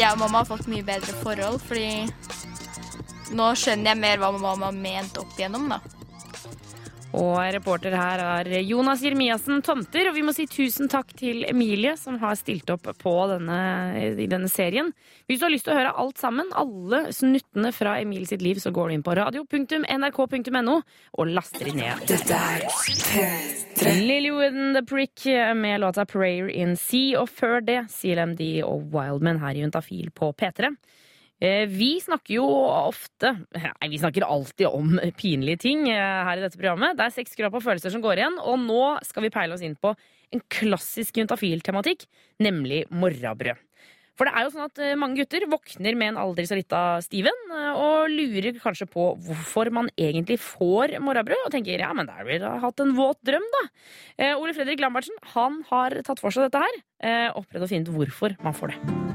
[0.00, 4.70] Jeg og mamma har fått mye bedre forhold, fordi nå skjønner jeg mer hva mamma
[4.70, 5.80] har ment opp igjennom, da.
[7.16, 10.10] Og reporter her er Jonas Jeremiassen Tomter.
[10.10, 13.58] Og vi må si tusen takk til Emilie, som har stilt opp på denne,
[14.14, 14.92] i denne serien.
[15.26, 18.60] Hvis du har lyst til å høre alt sammen, alle snuttene fra Emil sitt liv,
[18.62, 22.06] så går du inn på radio.nrk.no og laster de ned.
[22.10, 23.96] Dette er P3.
[24.06, 25.26] Lilywood and The Prick
[25.58, 30.30] med låta Prayer in Sea, og før det CLMD og Wildman her i Juntafil på
[30.38, 30.74] P3.
[31.40, 36.44] Eh, Vi snakker jo ofte Nei, vi snakker alltid om pinlige ting eh, her i
[36.44, 36.98] dette programmet.
[36.98, 39.64] Det er seks skrap på følelser som går igjen, og nå skal vi peile oss
[39.64, 39.94] inn på
[40.30, 42.04] en klassisk juntafil-tematikk,
[42.44, 43.58] nemlig morrabrød.
[44.20, 47.00] For det er jo sånn at eh, mange gutter våkner med en aldri så lita
[47.02, 47.40] Steven,
[47.72, 52.28] og lurer kanskje på hvorfor man egentlig får morrabrød, og tenker ja, men da har
[52.28, 53.64] vi da hatt en våt drøm, da.
[54.36, 56.82] Ole Fredrik Lambertsen han har tatt for seg dette her,
[57.32, 59.09] og prøvd å finne ut hvorfor man får det.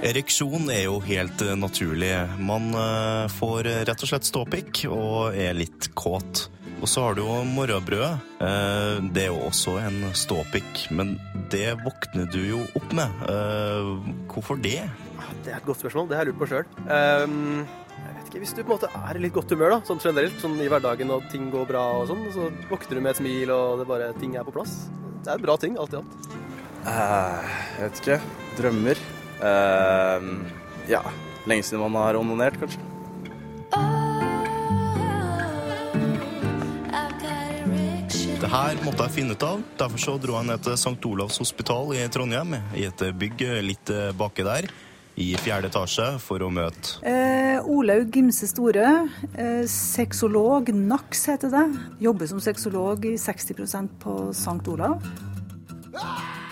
[0.00, 2.12] Ereksjon er jo helt eh, naturlig.
[2.40, 6.46] Man eh, får eh, rett og slett ståpikk og er litt kåt.
[6.80, 8.14] Og så har du jo morrabrødet.
[8.40, 11.18] Eh, Det er jo også en ståpikk, men
[11.52, 13.12] det våkner du jo opp med.
[13.28, 13.90] Eh,
[14.32, 14.78] Hvorfor det?
[15.44, 16.08] Det er et godt spørsmål.
[16.08, 16.64] Det har jeg lurt på sjøl.
[16.88, 20.00] jeg vet ikke, Hvis du på en måte er i litt godt humør, da, sånn
[20.00, 23.20] generelt, sånn i hverdagen og ting går bra og sånn, så våkner du med et
[23.20, 24.86] smil og det bare, ting er på plass.
[25.20, 26.28] Det er en bra ting, alt i alt.
[26.88, 28.20] Eh, jeg vet ikke.
[28.56, 29.08] Drømmer.
[29.40, 30.28] Eh,
[30.92, 31.02] ja.
[31.48, 32.86] Lenge siden man har onanert, kanskje.
[38.40, 39.64] Det her måtte jeg finne ut av.
[39.78, 41.00] Derfor så dro jeg ned til St.
[41.08, 44.68] Olavs hospital i Trondheim, i et bygg litt baki der,
[45.20, 51.66] i fjerde etasje, for å møte Eh, Olaug Gimse Store, eh, sexolog, NAX heter det.
[52.00, 54.68] Jobber som sexolog i 60% på St.
[54.68, 55.02] Olav.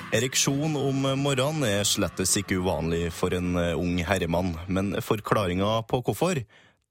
[0.08, 6.00] Ereksjon om morgenen er slettes ikke uvanlig for en eh, ung herremann, men forklaringa på
[6.06, 6.40] hvorfor,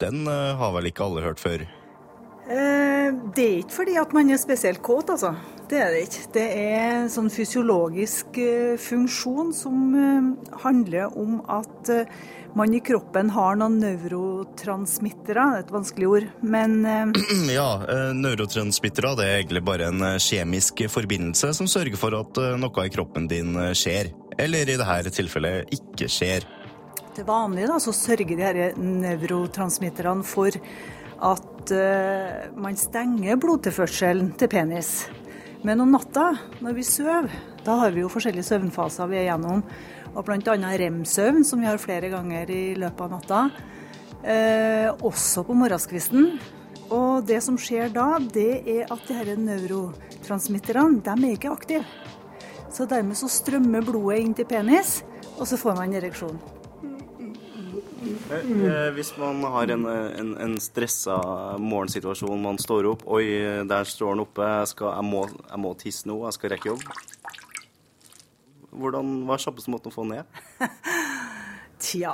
[0.03, 1.63] den eh, har vel ikke alle hørt før.
[2.45, 5.33] Eh, det er ikke fordi at man er spesielt kåt, altså.
[5.67, 6.21] Det er det ikke.
[6.37, 9.97] Det er en sånn fysiologisk eh, funksjon som
[10.61, 11.89] handler om at
[12.57, 15.43] man i kroppen har noen neurotransmittere.
[15.57, 17.11] Er et vanskelig ord, men eh,
[17.53, 22.41] Ja, eh, neurotransmittere det er egentlig bare en eh, kjemisk forbindelse som sørger for at
[22.57, 24.09] noe i kroppen din skjer.
[24.41, 26.47] Eller i dette tilfellet ikke skjer.
[27.17, 30.57] Til vanlig da, så sørger de her nevrotransmitterne for
[31.17, 34.91] at uh, man stenger blodtilførselen til penis.
[35.65, 36.27] Men om natta,
[36.61, 37.25] når vi sover,
[37.65, 39.63] da har vi jo forskjellige søvnfaser vi er gjennom.
[40.15, 40.55] Og bl.a.
[40.81, 43.41] rem-søvn, som vi har flere ganger i løpet av natta.
[44.23, 46.37] Eh, også på morgenskvisten.
[46.93, 51.83] Og det som skjer da, det er at de her neurotransmitterne de er ikke aktive.
[52.71, 55.01] Så dermed så strømmer blodet inn til penis,
[55.37, 56.39] og så får man en ereksjon.
[58.31, 61.17] Eh, eh, Hvis man har en, en, en stressa
[61.59, 63.25] morgensituasjon, man står opp Oi,
[63.67, 66.71] der står han oppe, jeg, skal, jeg, må, jeg må tisse nå, jeg skal rekke
[66.73, 66.87] jobb.
[68.77, 70.39] Hvordan, hva er kjappeste måten å få ned?
[71.77, 72.13] Tja,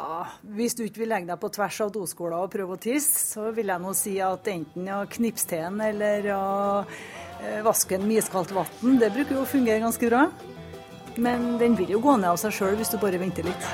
[0.56, 3.52] hvis du ikke vil legge deg på tvers av doskåla og prøve å tisse, så
[3.56, 6.47] vil jeg nå si at enten å knipse til den eller å
[6.84, 10.26] eh, vaske en med iskaldt vann, det bruker jo å fungere ganske bra.
[11.15, 13.67] Men den vil jo gå ned av seg sjøl hvis du bare venter litt.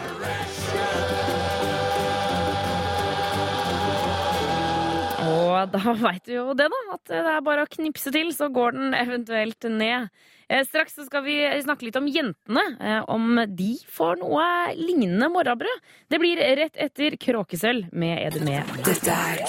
[5.29, 6.81] Og da veit du jo det, da.
[6.95, 10.13] At det er bare å knipse til, så går den eventuelt ned.
[10.49, 12.63] Eh, Straks så skal vi snakke litt om jentene.
[12.81, 15.81] eh, Om de får noe lignende morrabrød.
[16.09, 18.63] Det blir rett etter Kråkesølv med Er?
[18.83, 19.43] Dette er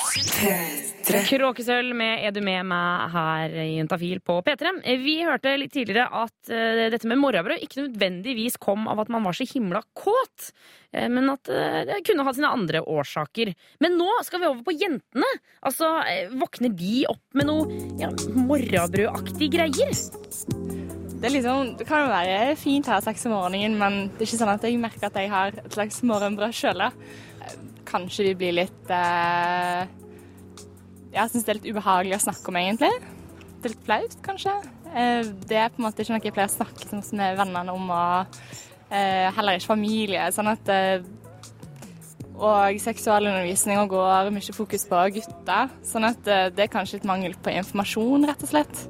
[1.10, 1.22] P3.
[1.26, 4.72] Kråkesølv med Er du med meg her i Juntafil på P3.
[5.02, 9.26] Vi hørte litt tidligere at uh, dette med morrabrød ikke nødvendigvis kom av at man
[9.26, 10.50] var så himla kåt,
[10.94, 13.52] uh, men at uh, det kunne hatt sine andre årsaker.
[13.82, 15.30] Men nå skal vi over på jentene.
[15.66, 15.90] Altså,
[16.40, 19.94] Våkner de opp med noe ja, morrabrødaktige greier?
[21.20, 24.22] Det, er liksom, det kan jo være fint å ha sex om morgenen, men det
[24.22, 26.86] er ikke sånn at jeg merker at jeg har et slags morgenbrød sjøl.
[27.90, 29.82] Kanskje de blir litt eh,
[31.10, 32.90] Jeg syns det er litt ubehagelig å snakke om, egentlig.
[33.60, 34.52] Det er litt flaut, kanskje.
[34.94, 37.74] Eh, det er på en måte ikke noe jeg pleier å snakke sånn med vennene
[37.74, 38.38] om, og
[38.94, 40.28] eh, heller ikke familie.
[40.34, 41.02] Sånn at eh,
[42.40, 47.52] og seksualundervisninga går mye fokus på gutter, sånn at det er kanskje litt mangel på
[47.52, 48.80] informasjon, rett og slett.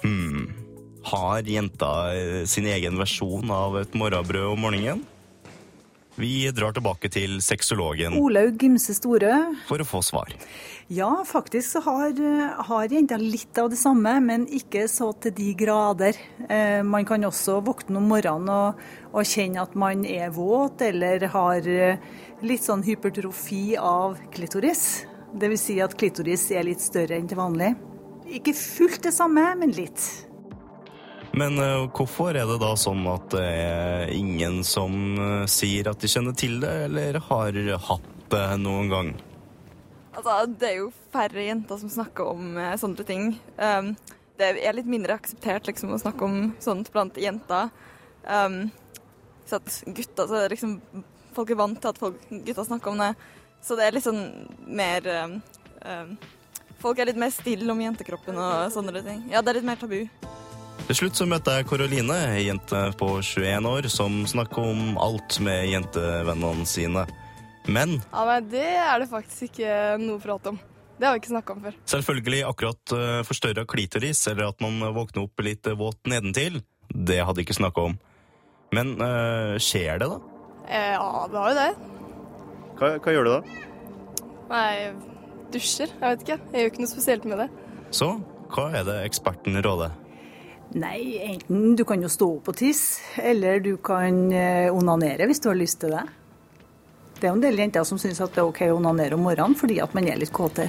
[0.00, 0.46] Hmm.
[1.10, 1.92] Har jenta
[2.48, 5.04] sin egen versjon av et morgenbrød om morgenen?
[6.18, 9.30] Vi drar tilbake til sexologen Olaug Gimse Storø.
[9.68, 10.32] for å få svar.
[10.90, 12.18] Ja, faktisk så har,
[12.66, 16.18] har jenta litt av det samme, men ikke så til de grader.
[16.48, 21.28] Eh, man kan også våkne om morgenen og, og kjenne at man er våt, eller
[21.30, 22.02] har eh,
[22.42, 25.04] litt sånn hypertrofi av klitoris.
[25.38, 25.66] Dvs.
[25.68, 27.76] Si at klitoris er litt større enn til vanlig.
[28.40, 30.02] Ikke fullt det samme, men litt.
[31.38, 36.00] Men eh, hvorfor er det da sånn at det er ingen som eh, sier at
[36.02, 39.10] de kjenner til det, eller har hatt det noen gang?
[40.16, 43.28] Altså, det er jo færre jenter som snakker om eh, sånne ting.
[43.54, 43.92] Um,
[44.38, 47.70] det er litt mindre akseptert liksom, å snakke om sånt blant jenter.
[48.26, 48.64] Um,
[49.46, 50.80] så at gutter så er liksom
[51.36, 53.12] Folk er vant til at folk, gutter snakker om det.
[53.62, 54.24] Så det er litt sånn
[54.66, 55.36] mer um,
[55.86, 56.10] um,
[56.82, 59.22] Folk er litt mer stille om jentekroppen og sånne ting.
[59.30, 60.00] Ja, det er litt mer tabu.
[60.88, 65.36] Til slutt så møtte jeg Karoline, ei jente på 21 år som snakker om alt
[65.44, 67.02] med jentevennene sine.
[67.68, 70.56] Men Ja, nei, det er det faktisk ikke noe å prate om.
[70.96, 71.76] Det har vi ikke snakka om før.
[71.92, 77.44] selvfølgelig akkurat uh, forstørra klitoris, eller at man våkner opp litt våt nedentil, det hadde
[77.44, 78.00] jeg ikke snakka om.
[78.72, 80.18] Men eh, skjer det, da?
[80.68, 81.70] Eh, ja, det har jo det.
[82.80, 83.38] Hva, hva gjør du da?
[84.48, 84.72] Nei,
[85.52, 85.92] dusjer.
[86.00, 86.40] Jeg vet ikke.
[86.52, 87.48] Jeg gjør ikke noe spesielt med det.
[87.92, 88.14] Så
[88.56, 89.92] hva er det eksperten råder?
[90.76, 95.40] Nei, enten du kan jo stå opp og tisse, eller du kan eh, onanere hvis
[95.40, 96.02] du har lyst til det.
[97.18, 99.24] Det er jo en del jenter som syns at det er OK å onanere om
[99.24, 100.68] morgenen fordi at man er litt kåtere.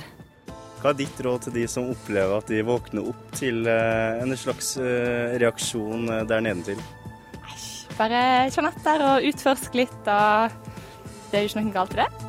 [0.79, 4.38] Hva er ditt råd til de som opplever at de våkner opp til eh, en
[4.39, 6.79] slags eh, reaksjon der nedentil?
[7.99, 10.55] Bare kjenn etter og utforsk litt, og
[11.29, 12.28] det er jo ikke noe galt i det.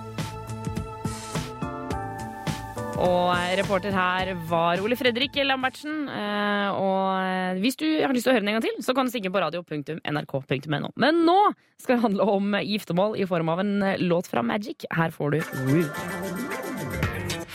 [3.01, 6.03] Og reporter her var Ole Fredrik Lambertsen.
[6.13, 9.07] Eh, Og hvis du har lyst til å høre den en gang til, så kan
[9.09, 10.91] du stikke på radio.nrk.no.
[11.01, 11.39] Men nå
[11.81, 14.85] skal det handle om giftermål i form av en låt fra Magic.
[14.93, 15.85] Her får du Woo.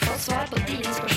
[0.06, 1.15] Få svar på dine spørsmål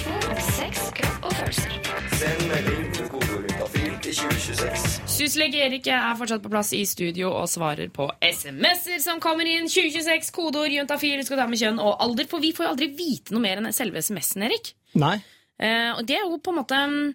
[4.18, 4.86] 2026.
[5.10, 9.68] Syslege Erik er fortsatt på plass i studio og svarer på SMS-er som kommer inn.
[9.70, 12.26] 2026, kodeord juntafil, skal ta med kjønn og alder.
[12.30, 14.72] For vi får jo aldri vite noe mer enn selve SMS-en, Erik.
[14.98, 15.16] Nei.
[15.58, 17.06] Eh, og det er jo på en måte mm,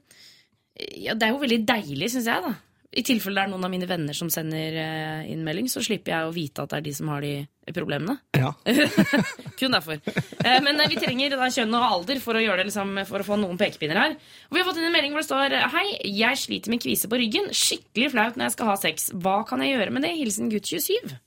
[1.05, 2.43] ja, Det er jo veldig deilig, syns jeg.
[2.47, 2.53] da
[2.93, 6.27] I tilfelle det er noen av mine venner som sender inn innmelding, så slipper jeg
[6.27, 7.31] å vite at det er de som har de
[7.73, 8.17] problemene.
[8.37, 8.51] Ja.
[9.59, 9.97] Kun derfor.
[9.97, 13.27] Eh, men eh, vi trenger da kjønn og alder for å, det, liksom, for å
[13.27, 14.15] få noen pekepinner her.
[14.49, 15.85] Og vi har fått inn en melding hvor det står Hei,
[16.19, 17.49] jeg sliter med kvise på ryggen.
[17.55, 19.09] Skikkelig flaut når jeg skal ha sex.
[19.25, 20.13] Hva kan jeg gjøre med det?
[20.19, 21.17] Hilsen gutt 27.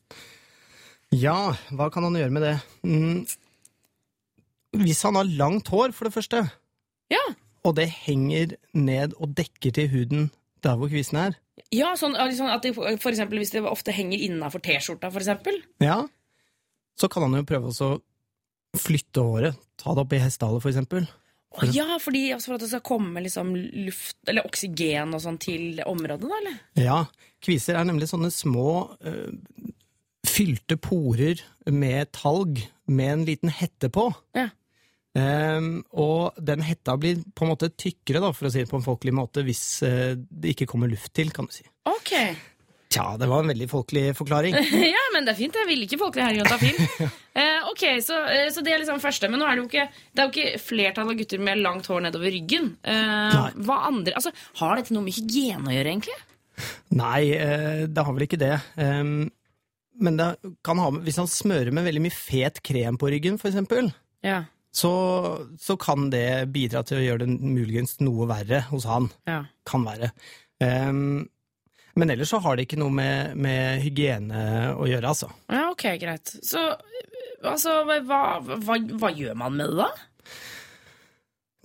[1.17, 1.39] Ja,
[1.75, 2.55] hva kan han gjøre med det?
[2.87, 3.21] Mm.
[4.87, 6.47] Hvis han har langt hår, for det første,
[7.11, 7.23] Ja.
[7.65, 10.29] og det henger ned og dekker til huden
[10.65, 11.37] der hvor kvisen er,
[11.73, 15.57] Ja, sånn, liksom at det, for eksempel hvis det ofte henger innafor T-skjorta, for eksempel.
[15.83, 16.03] ja,
[16.97, 17.91] så kan han jo prøve å
[18.77, 19.57] flytte håret.
[19.81, 21.07] Ta det opp i hestehale, for eksempel.
[21.57, 25.81] Å ja, fordi, for at det skal komme liksom luft, eller oksygen og sånn til
[25.87, 26.59] området, da, eller?
[26.81, 26.99] Ja,
[27.45, 29.33] kviser er nemlig sånne små øh,
[30.29, 31.41] fylte porer
[31.73, 34.11] med talg med en liten hette på.
[34.37, 34.51] Ja.
[35.17, 38.81] Ehm, og den hetta blir på en måte tykkere, da, for å si det på
[38.81, 41.65] en folkelig måte, hvis uh, det ikke kommer luft til, kan du si.
[41.89, 42.13] Ok.
[42.93, 44.57] Tja, det var en veldig folkelig forklaring.
[44.97, 45.57] ja, men det er fint.
[45.57, 47.09] Jeg vil ikke folkelig her i Juntafil.
[47.41, 49.31] eh, ok, så, uh, så det er liksom første.
[49.33, 51.89] Men nå er det jo ikke, det er jo ikke flertall av gutter med langt
[51.91, 52.75] hår nedover ryggen.
[52.85, 56.19] Hva andre, altså, Har dette noe med hygiene å gjøre, egentlig?
[56.97, 57.21] Nei,
[57.93, 58.55] det har vel ikke det.
[58.81, 59.27] Um,
[60.01, 60.29] men det
[60.65, 63.91] kan ha med, hvis han smører med veldig mye fet krem på ryggen, for eksempel,
[64.25, 64.45] Ja.
[64.77, 64.91] Så,
[65.63, 69.09] så kan det bidra til å gjøre det muligens noe verre hos han.
[69.29, 69.39] Ja.
[69.69, 70.11] Kan være.
[70.61, 71.25] Um,
[71.97, 75.31] men ellers så har det ikke noe med, med hygiene å gjøre, altså.
[75.49, 76.35] Ja, ok, greit.
[76.45, 76.61] Så
[77.41, 79.89] altså, hva, hva, hva gjør man med det, da?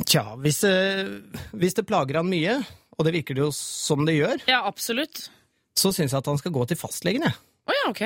[0.08, 1.12] Tja, hvis, eh,
[1.52, 2.56] hvis det plager han mye,
[2.97, 5.28] og det virker det jo som det gjør, Ja, absolutt.
[5.78, 7.36] så syns jeg at han skal gå til fastlegen, jeg.
[7.67, 8.02] Å ja, ok.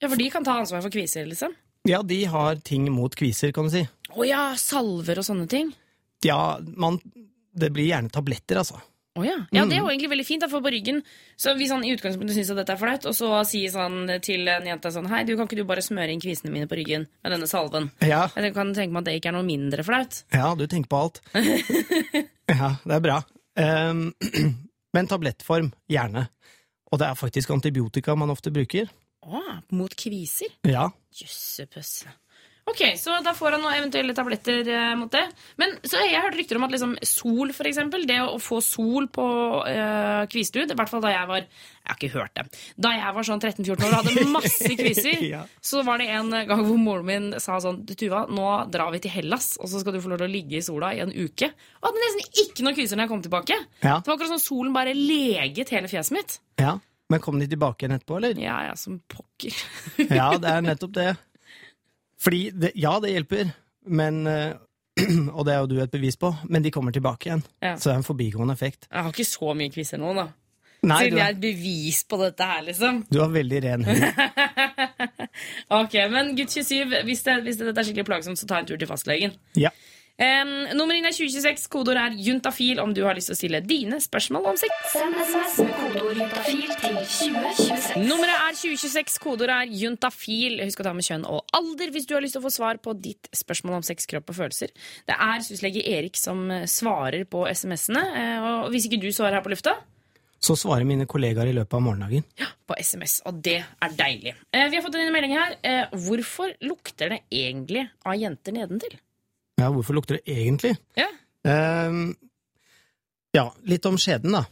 [0.00, 1.52] Ja, For de kan ta ansvar for kviser, liksom?
[1.88, 3.82] Ja, de har ting mot kviser, kan du si.
[4.14, 5.70] Å ja, salver og sånne ting?
[6.24, 7.00] Ja, man,
[7.54, 8.78] det blir gjerne tabletter, altså.
[9.14, 9.36] Oh, ja.
[9.54, 9.84] ja, det er Mm.
[9.84, 10.40] jo egentlig veldig fint.
[10.42, 10.96] Da, for på ryggen
[11.38, 14.66] Så Hvis han i utgangspunktet syns dette er flaut, og så sier han til en
[14.66, 17.30] jente sånn Hei, du kan ikke du bare smøre inn kvisene mine på ryggen med
[17.36, 17.92] denne salven?
[18.02, 18.24] Ja.
[18.34, 20.24] Jeg kan tenke meg at det ikke er noe mindre flaut.
[20.34, 21.20] Ja, du tenker på alt.
[22.50, 23.20] ja, det er bra.
[23.54, 24.02] Um,
[24.98, 26.26] men tablettform, gjerne.
[26.90, 28.90] Og det er faktisk antibiotika man ofte bruker.
[29.24, 29.44] Å,
[29.78, 30.50] mot kviser?
[30.66, 30.88] Ja.
[31.14, 32.10] Jøssepøsse.
[32.64, 35.20] Ok, Så da får han noen eventuelle tabletter eh, mot det.
[35.60, 38.56] Men så har jeg hørt rykter om at liksom, sol, for eksempel, det å få
[38.64, 39.26] sol på
[39.68, 42.44] eh, kvistud, i hvert fall da jeg var Jeg har ikke hørt det.
[42.80, 45.42] Da jeg var sånn 13-14 år og hadde masse kviser, Ja.
[45.60, 49.02] så var det en gang hvor moren min sa sånn Du Tuva, nå drar vi
[49.04, 51.12] til Hellas, og så skal du få lov til å ligge i sola i en
[51.12, 51.50] uke.
[51.82, 53.60] Og hadde nesten ikke noen kviser når jeg kom tilbake.
[53.84, 53.98] Ja.
[54.00, 56.38] Det var akkurat som solen bare leget hele fjeset mitt.
[56.64, 56.78] Ja,
[57.12, 58.40] Men kom de tilbake igjen etterpå, eller?
[58.40, 59.52] Ja, ja, som pokker.
[60.08, 61.10] Ja, det er nettopp det.
[62.22, 63.50] Fordi, det, ja, det hjelper,
[63.90, 64.54] men eh,
[65.36, 67.42] Og det er jo du et bevis på, men de kommer tilbake igjen.
[67.58, 67.74] Ja.
[67.74, 68.86] Så det er en forbigående effekt.
[68.90, 70.28] Jeg har ikke så mye kvisser nå, da.
[70.84, 72.98] Nei, Siden jeg er et bevis på dette her, liksom.
[73.08, 74.04] du har veldig ren hud.
[75.74, 78.68] Ok, men gutt 27, hvis, det, hvis det, dette er skikkelig plagsomt, så ta en
[78.68, 79.32] tur til fastlegen.
[79.58, 79.72] Ja.
[80.14, 83.58] Um, nummer inn er 2026, kodeord er juntafil om du har lyst til å stille
[83.66, 84.70] dine spørsmål om sex.
[84.92, 87.96] Send SMS med kodeord juntafil til 2026.
[88.04, 90.60] Nummeret er 2026, kodeord er juntafil.
[90.62, 92.78] Husk å ta med kjønn og alder hvis du har lyst til å få svar
[92.84, 94.70] på ditt spørsmål om sex, kropp og følelser.
[95.10, 99.40] Det er syslege Erik som eh, svarer på SMS-ene, eh, og hvis ikke du svarer
[99.40, 99.74] her på lufta,
[100.44, 102.22] Så svarer mine kollegaer i løpet av morgendagen.
[102.68, 104.36] på SMS, og det er deilig.
[104.52, 105.58] Eh, vi har fått en melding her.
[105.90, 108.94] Hvorfor lukter det egentlig av jenter nedentil?
[109.60, 110.74] Ja, hvorfor lukter det egentlig?
[110.98, 111.08] Ja.
[111.46, 112.14] Ehm,
[113.34, 114.44] ja, litt om skjeden, da.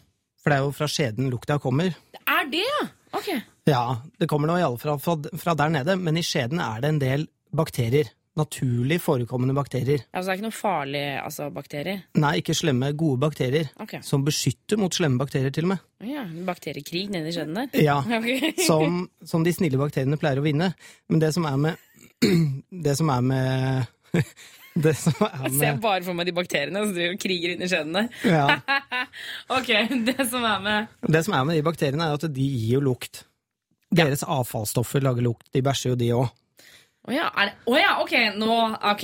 [0.42, 1.92] For det er jo fra skjeden lukta kommer.
[2.14, 2.88] Det er det, ja!
[3.12, 3.28] Ok.
[3.68, 3.82] Ja,
[4.18, 7.26] det kommer nå iallfall fra, fra der nede, men i skjeden er det en del
[7.54, 8.10] bakterier.
[8.40, 10.06] Naturlig forekommende bakterier.
[10.08, 11.98] Altså, det er ikke noe farlig altså, bakterier?
[12.16, 13.68] Nei, ikke slemme, gode bakterier.
[13.84, 14.00] Okay.
[14.06, 15.82] Som beskytter mot slemme bakterier, til og med.
[16.08, 17.82] Ja, Bakteriekrig nedi skjeden der?
[17.84, 18.54] Ja, Okay.
[18.64, 20.70] som, som de snille bakteriene pleier å vinne.
[21.12, 21.88] Men det som er med
[22.88, 24.16] Det som er med
[24.74, 27.68] Det som er Jeg ser bare for meg de bakteriene som driver og kriger inni
[27.68, 28.06] skjedene.
[28.24, 28.46] Ja.
[29.58, 29.72] ok,
[30.08, 32.84] det som er med Det som er med de bakteriene, er at de gir jo
[32.88, 33.24] lukt.
[33.92, 35.50] Deres avfallsstoffer lager lukt.
[35.52, 36.30] De bæsjer jo, de òg.
[37.02, 37.54] Å ja, er det...
[37.66, 38.56] Å ja, ok, nå
[38.92, 39.02] Ok,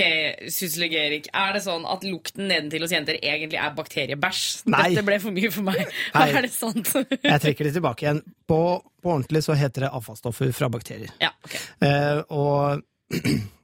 [0.55, 1.27] syslege Erik.
[1.35, 4.45] Er det sånn at lukten nedentil hos jenter egentlig er bakteriebæsj?
[4.71, 4.85] Nei.
[4.93, 5.81] Dette ble for mye for meg.
[6.15, 6.29] Nei.
[6.31, 6.93] Er det sant?
[7.33, 8.23] Jeg trekker det tilbake igjen.
[8.49, 8.61] På,
[9.03, 11.11] på ordentlig så heter det avfallsstoffer fra bakterier.
[11.21, 11.59] Ja, ok.
[11.85, 13.19] Eh, og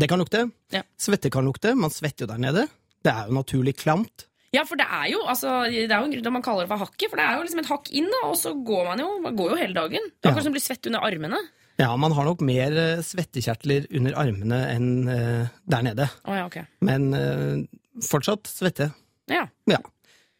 [0.00, 0.46] det kan lukte.
[0.74, 0.84] Ja.
[1.00, 1.74] Svette kan lukte.
[1.78, 2.66] Man svetter jo der nede.
[3.04, 4.26] Det er jo naturlig klamt.
[4.54, 6.64] Ja, for det er jo altså, det er jo en grunn til at man kaller
[6.64, 7.10] det for hakket.
[7.10, 9.36] For det er jo liksom et hakk inn, da, og så går man jo, man
[9.36, 10.08] går jo hele dagen.
[10.08, 11.40] Det er akkurat som å bli svett under armene.
[11.78, 16.08] Ja, man har nok mer eh, svettekjertler under armene enn uh, der nede.
[16.24, 16.56] Oh, ja, ok.
[16.82, 17.60] Men uh,
[18.02, 18.88] fortsatt svette.
[19.30, 19.44] Ja.
[19.70, 19.78] Ja.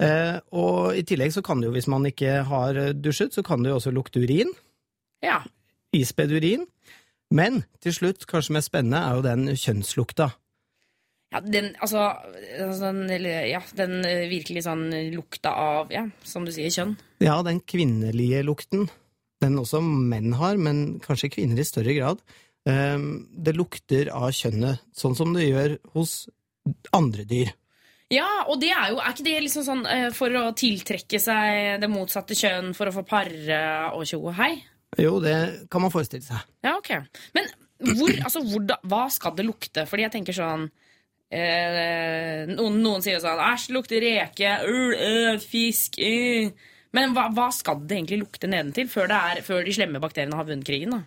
[0.02, 3.62] Uh, og i tillegg så kan det jo, hvis man ikke har dusjet, så kan
[3.62, 4.50] det jo også lukte urin.
[5.22, 5.44] Ja.
[5.94, 6.66] Ispedd urin.
[7.34, 10.30] Men til slutt, kanskje mest spennende, er jo den kjønnslukta.
[11.28, 12.06] Ja, den, altså,
[12.78, 16.96] sånn, eller, ja, den eh, virkelig sånn lukta av, ja, som du sier, kjønn.
[17.20, 18.86] Ja, den kvinnelige lukten.
[19.44, 22.24] Den også menn har, men kanskje kvinner i større grad.
[22.68, 22.96] Eh,
[23.44, 26.22] det lukter av kjønnet, sånn som det gjør hos
[26.96, 27.52] andre dyr.
[28.08, 31.76] Ja, og det er jo, er ikke det liksom sånn eh, for å tiltrekke seg
[31.82, 33.60] det motsatte kjønn, for å få pare
[33.92, 34.54] og tjo og hei?
[34.96, 35.36] Jo, det
[35.70, 36.40] kan man forestille seg.
[36.64, 36.94] Ja, ok.
[37.36, 37.50] Men
[37.98, 39.84] hvor, altså, hvor da, hva skal det lukte?
[39.88, 40.64] Fordi jeg tenker sånn
[41.30, 46.50] eh, noen, noen sier sånn Æsj, det lukter reke, øl, øh, fisk øh.
[46.96, 50.38] Men hva, hva skal det egentlig lukte nedentil, før, det er, før de slemme bakteriene
[50.38, 50.96] har vunnet krigen?
[50.96, 51.02] da?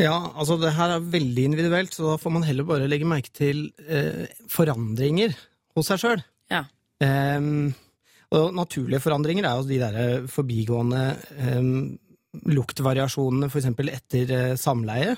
[0.00, 3.32] Ja, altså det her er veldig individuelt, så da får man heller bare legge merke
[3.36, 5.36] til eh, forandringer
[5.76, 6.24] hos seg sjøl.
[6.52, 6.64] Ja.
[7.04, 7.70] Ehm,
[8.36, 11.04] og naturlige forandringer er jo de der forbigående
[11.36, 11.78] ehm,
[12.44, 15.16] luktvariasjonene, eksempel etter eh, samleie.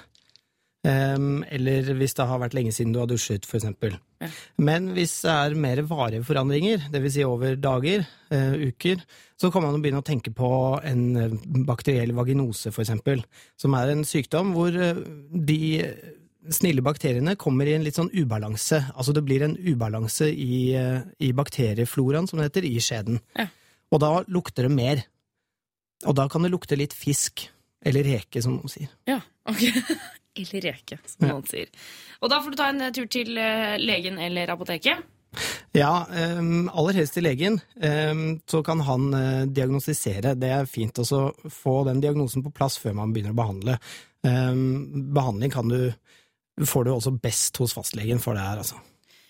[0.88, 3.96] Eller hvis det har vært lenge siden du har dusjet, eksempel.
[4.22, 4.28] Ja.
[4.62, 7.16] Men hvis det er mer varige forandringer, dvs.
[7.16, 9.02] Si over dager, eh, uker,
[9.36, 10.50] så kan man jo begynne å tenke på
[10.86, 11.34] en eh,
[11.68, 13.24] bakteriell vaginose, eksempel,
[13.58, 15.60] som er en sykdom hvor de
[16.54, 18.80] snille bakteriene kommer i en litt sånn ubalanse.
[18.94, 23.20] Altså det blir en ubalanse i, i bakteriefloraen, som det heter, i skjeden.
[23.36, 23.50] Ja.
[23.92, 25.04] Og da lukter det mer.
[26.06, 27.48] Og da kan det lukte litt fisk.
[27.86, 28.90] Eller reke, som noen sier.
[29.06, 29.62] Ja, ok.
[30.38, 31.32] Eller reke, som Ja.
[31.34, 31.70] noen sier.
[32.22, 35.00] Og da får du ta en eh, tur til eh, legen eller apoteket.
[35.76, 37.58] Ja, ehm, aller helst til legen.
[37.84, 40.34] Ehm, så kan han eh, diagnostisere.
[40.38, 43.78] Det er fint også å få den diagnosen på plass før man begynner å behandle.
[44.26, 45.92] Ehm, behandling kan du
[46.66, 48.78] får du også best hos fastlegen for det her, altså.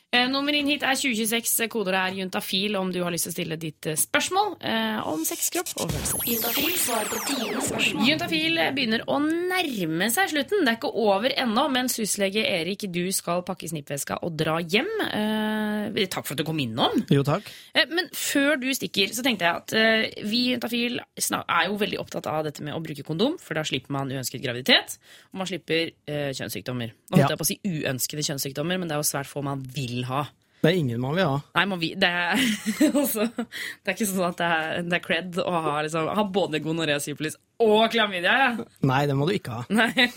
[0.09, 1.67] Eh, nummer inn hit er 2026.
[1.69, 5.21] Kodeordet er juntafil om du har lyst til å stille ditt eh, spørsmål eh, om
[5.29, 6.23] sex, kropp og følelser.
[6.31, 8.07] Juntafil svarer på dine spørsmål.
[8.09, 10.63] Juntafil begynner å nærme seg slutten.
[10.65, 14.89] Det er ikke over ennå, men syslege Erik, du skal pakke snippveska og dra hjem.
[15.11, 17.05] Eh, takk for at du kom innom.
[17.13, 17.53] Jo, takk.
[17.77, 21.77] Eh, Men før du stikker, så tenkte jeg at eh, vi i Juntafil er jo
[21.85, 24.97] veldig opptatt av dette med å bruke kondom, for da slipper man uønsket graviditet,
[25.35, 26.97] og man slipper eh, kjønnssykdommer.
[27.13, 27.31] Nå holdt Ja.
[27.37, 30.26] jeg på å si uønskede kjønnssykdommer, men det er jo svært få man vil ha.
[30.62, 31.40] Det er ingen man vil ha.
[31.55, 32.40] Nei, man vil, det, er,
[33.03, 36.24] altså, det er ikke sånn at det er, det er cred å ha, liksom, ha
[36.34, 38.35] både gonoré, syfilis og klamydia.
[38.39, 38.67] Ja.
[38.87, 39.65] Nei, det må du ikke ha.
[39.75, 40.09] Nei.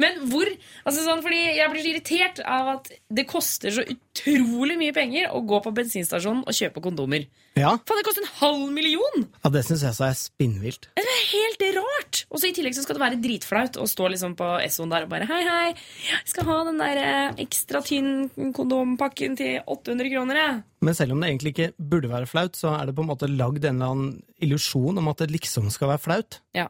[0.00, 0.48] Men hvor
[0.88, 5.28] altså sånn, fordi Jeg blir så irritert av at det koster så utrolig mye penger
[5.36, 7.26] å gå på bensinstasjonen og kjøpe kondomer.
[7.58, 9.26] Ja, Faen, det koster en halv million!
[9.42, 10.88] ja det syns jeg så er spinnvilt.
[10.96, 12.22] Det er helt rart!
[12.30, 15.04] Og så I tillegg så skal det være dritflaut å stå liksom på Essoen der
[15.04, 15.74] og bare Hei, hei,
[16.06, 20.58] jeg skal ha den der eh, ekstra tynn kondompakken til 800 kroner, jeg.
[20.86, 23.28] Men selv om det egentlig ikke burde være flaut, så er det på en måte
[23.28, 24.12] lagd en eller annen
[24.44, 26.40] illusjon om at det liksom skal være flaut.
[26.56, 26.66] Ja.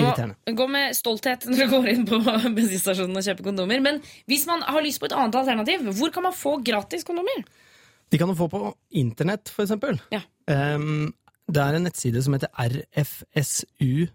[0.00, 0.36] Irriterende.
[0.56, 2.16] Gå med stolthet når du går inn på
[2.56, 3.78] bensinstasjonen og kjøper kondomer.
[3.84, 4.00] Men
[4.30, 7.38] hvis man har lyst på et annet alternativ, hvor kan man få gratis kondomer?
[8.10, 10.00] De kan du få på internett, for eksempel.
[10.14, 10.22] Ja.
[10.50, 11.14] Um,
[11.50, 14.10] det er en nettside som heter rfsu.no.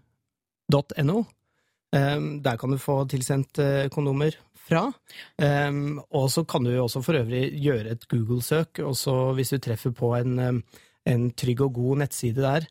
[1.96, 4.36] Um, der kan du få tilsendt eh, kondomer
[4.66, 4.92] fra.
[5.38, 9.58] Um, og så kan du også for øvrig gjøre et Google-søk, og så hvis du
[9.62, 10.64] treffer på en, em,
[11.06, 12.66] en trygg og god nettside der,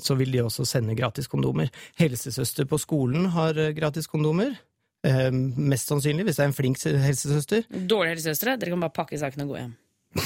[0.00, 1.68] så vil de også sende gratis kondomer.
[1.98, 4.54] Helsesøster på skolen har eh, gratis kondomer.
[5.02, 7.66] Mest sannsynlig, hvis det er en flink helsesøster.
[7.90, 9.74] Dårlige helsesøstre, dere kan bare pakke sakene og gå hjem.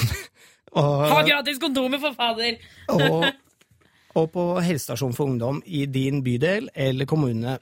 [0.79, 2.55] Og- Ha gratis kondomer, for fader!
[2.89, 3.25] og,
[4.23, 7.57] og på helsestasjon for ungdom i din bydel eller kommune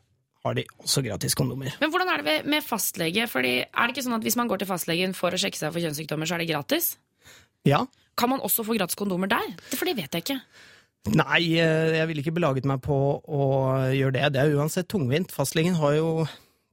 [0.45, 1.73] har de også gratis kondomer.
[1.81, 3.27] Men hvordan er det med fastlege?
[3.29, 5.73] Fordi er det ikke sånn at Hvis man går til fastlegen for å sjekke seg
[5.75, 6.93] for kjønnssykdommer, så er det gratis?
[7.67, 7.83] Ja.
[8.21, 9.49] Kan man også få gratis kondomer der?
[9.73, 10.37] For det vet jeg ikke.
[11.17, 12.95] Nei, eh, jeg ville ikke belaget meg på
[13.25, 13.45] å
[13.89, 14.27] gjøre det.
[14.35, 15.33] Det er uansett tungvint.
[15.33, 16.11] Fastlegen har jo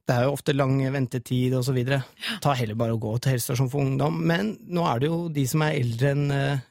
[0.09, 2.01] det er jo ofte lang ventetid og så videre.
[2.41, 4.21] Ta heller bare å gå til helsestasjon for ungdom.
[4.25, 6.63] Men nå er det jo de som er eldre enn eh,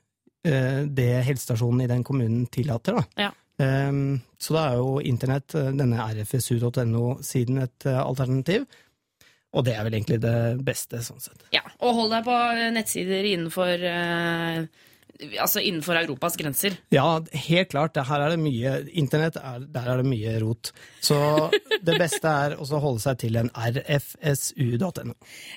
[0.47, 3.27] eh, det helsestasjonen i den kommunen tillater, da.
[3.27, 3.31] Ja.
[3.63, 8.67] Ehm, så da er jo internett, denne rfsu.no-siden, et alternativ.
[9.59, 11.49] Og det er vel egentlig det beste, sånn sett.
[11.55, 12.37] Ja, Og hold deg på
[12.77, 14.61] nettsider innenfor uh,
[15.43, 16.77] Altså innenfor Europas grenser.
[16.95, 17.97] Ja, helt klart.
[18.07, 20.71] Her er det mye Internett, er, der er det mye rot.
[21.03, 21.19] Så
[21.83, 25.17] det beste er å holde seg til en rfsu.no.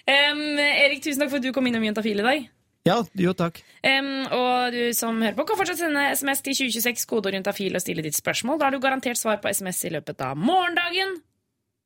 [0.09, 2.49] Um, Erik, tusen takk for at du kom innom Juntafil i dag.
[2.89, 3.61] Ja, jo takk.
[3.85, 7.83] Um, og du som hører på, kan fortsatt sende SMS til 2026 kodeord juntafil og
[7.83, 8.57] stille ditt spørsmål.
[8.57, 11.19] Da har du garantert svar på SMS i løpet av morgendagen.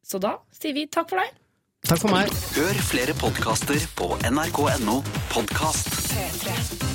[0.05, 1.33] Så da sier vi takk for deg.
[1.85, 2.33] Takk for meg.
[2.57, 5.01] Hør flere podkaster på nrk.no
[5.33, 5.93] podkast.
[6.09, 6.94] P3.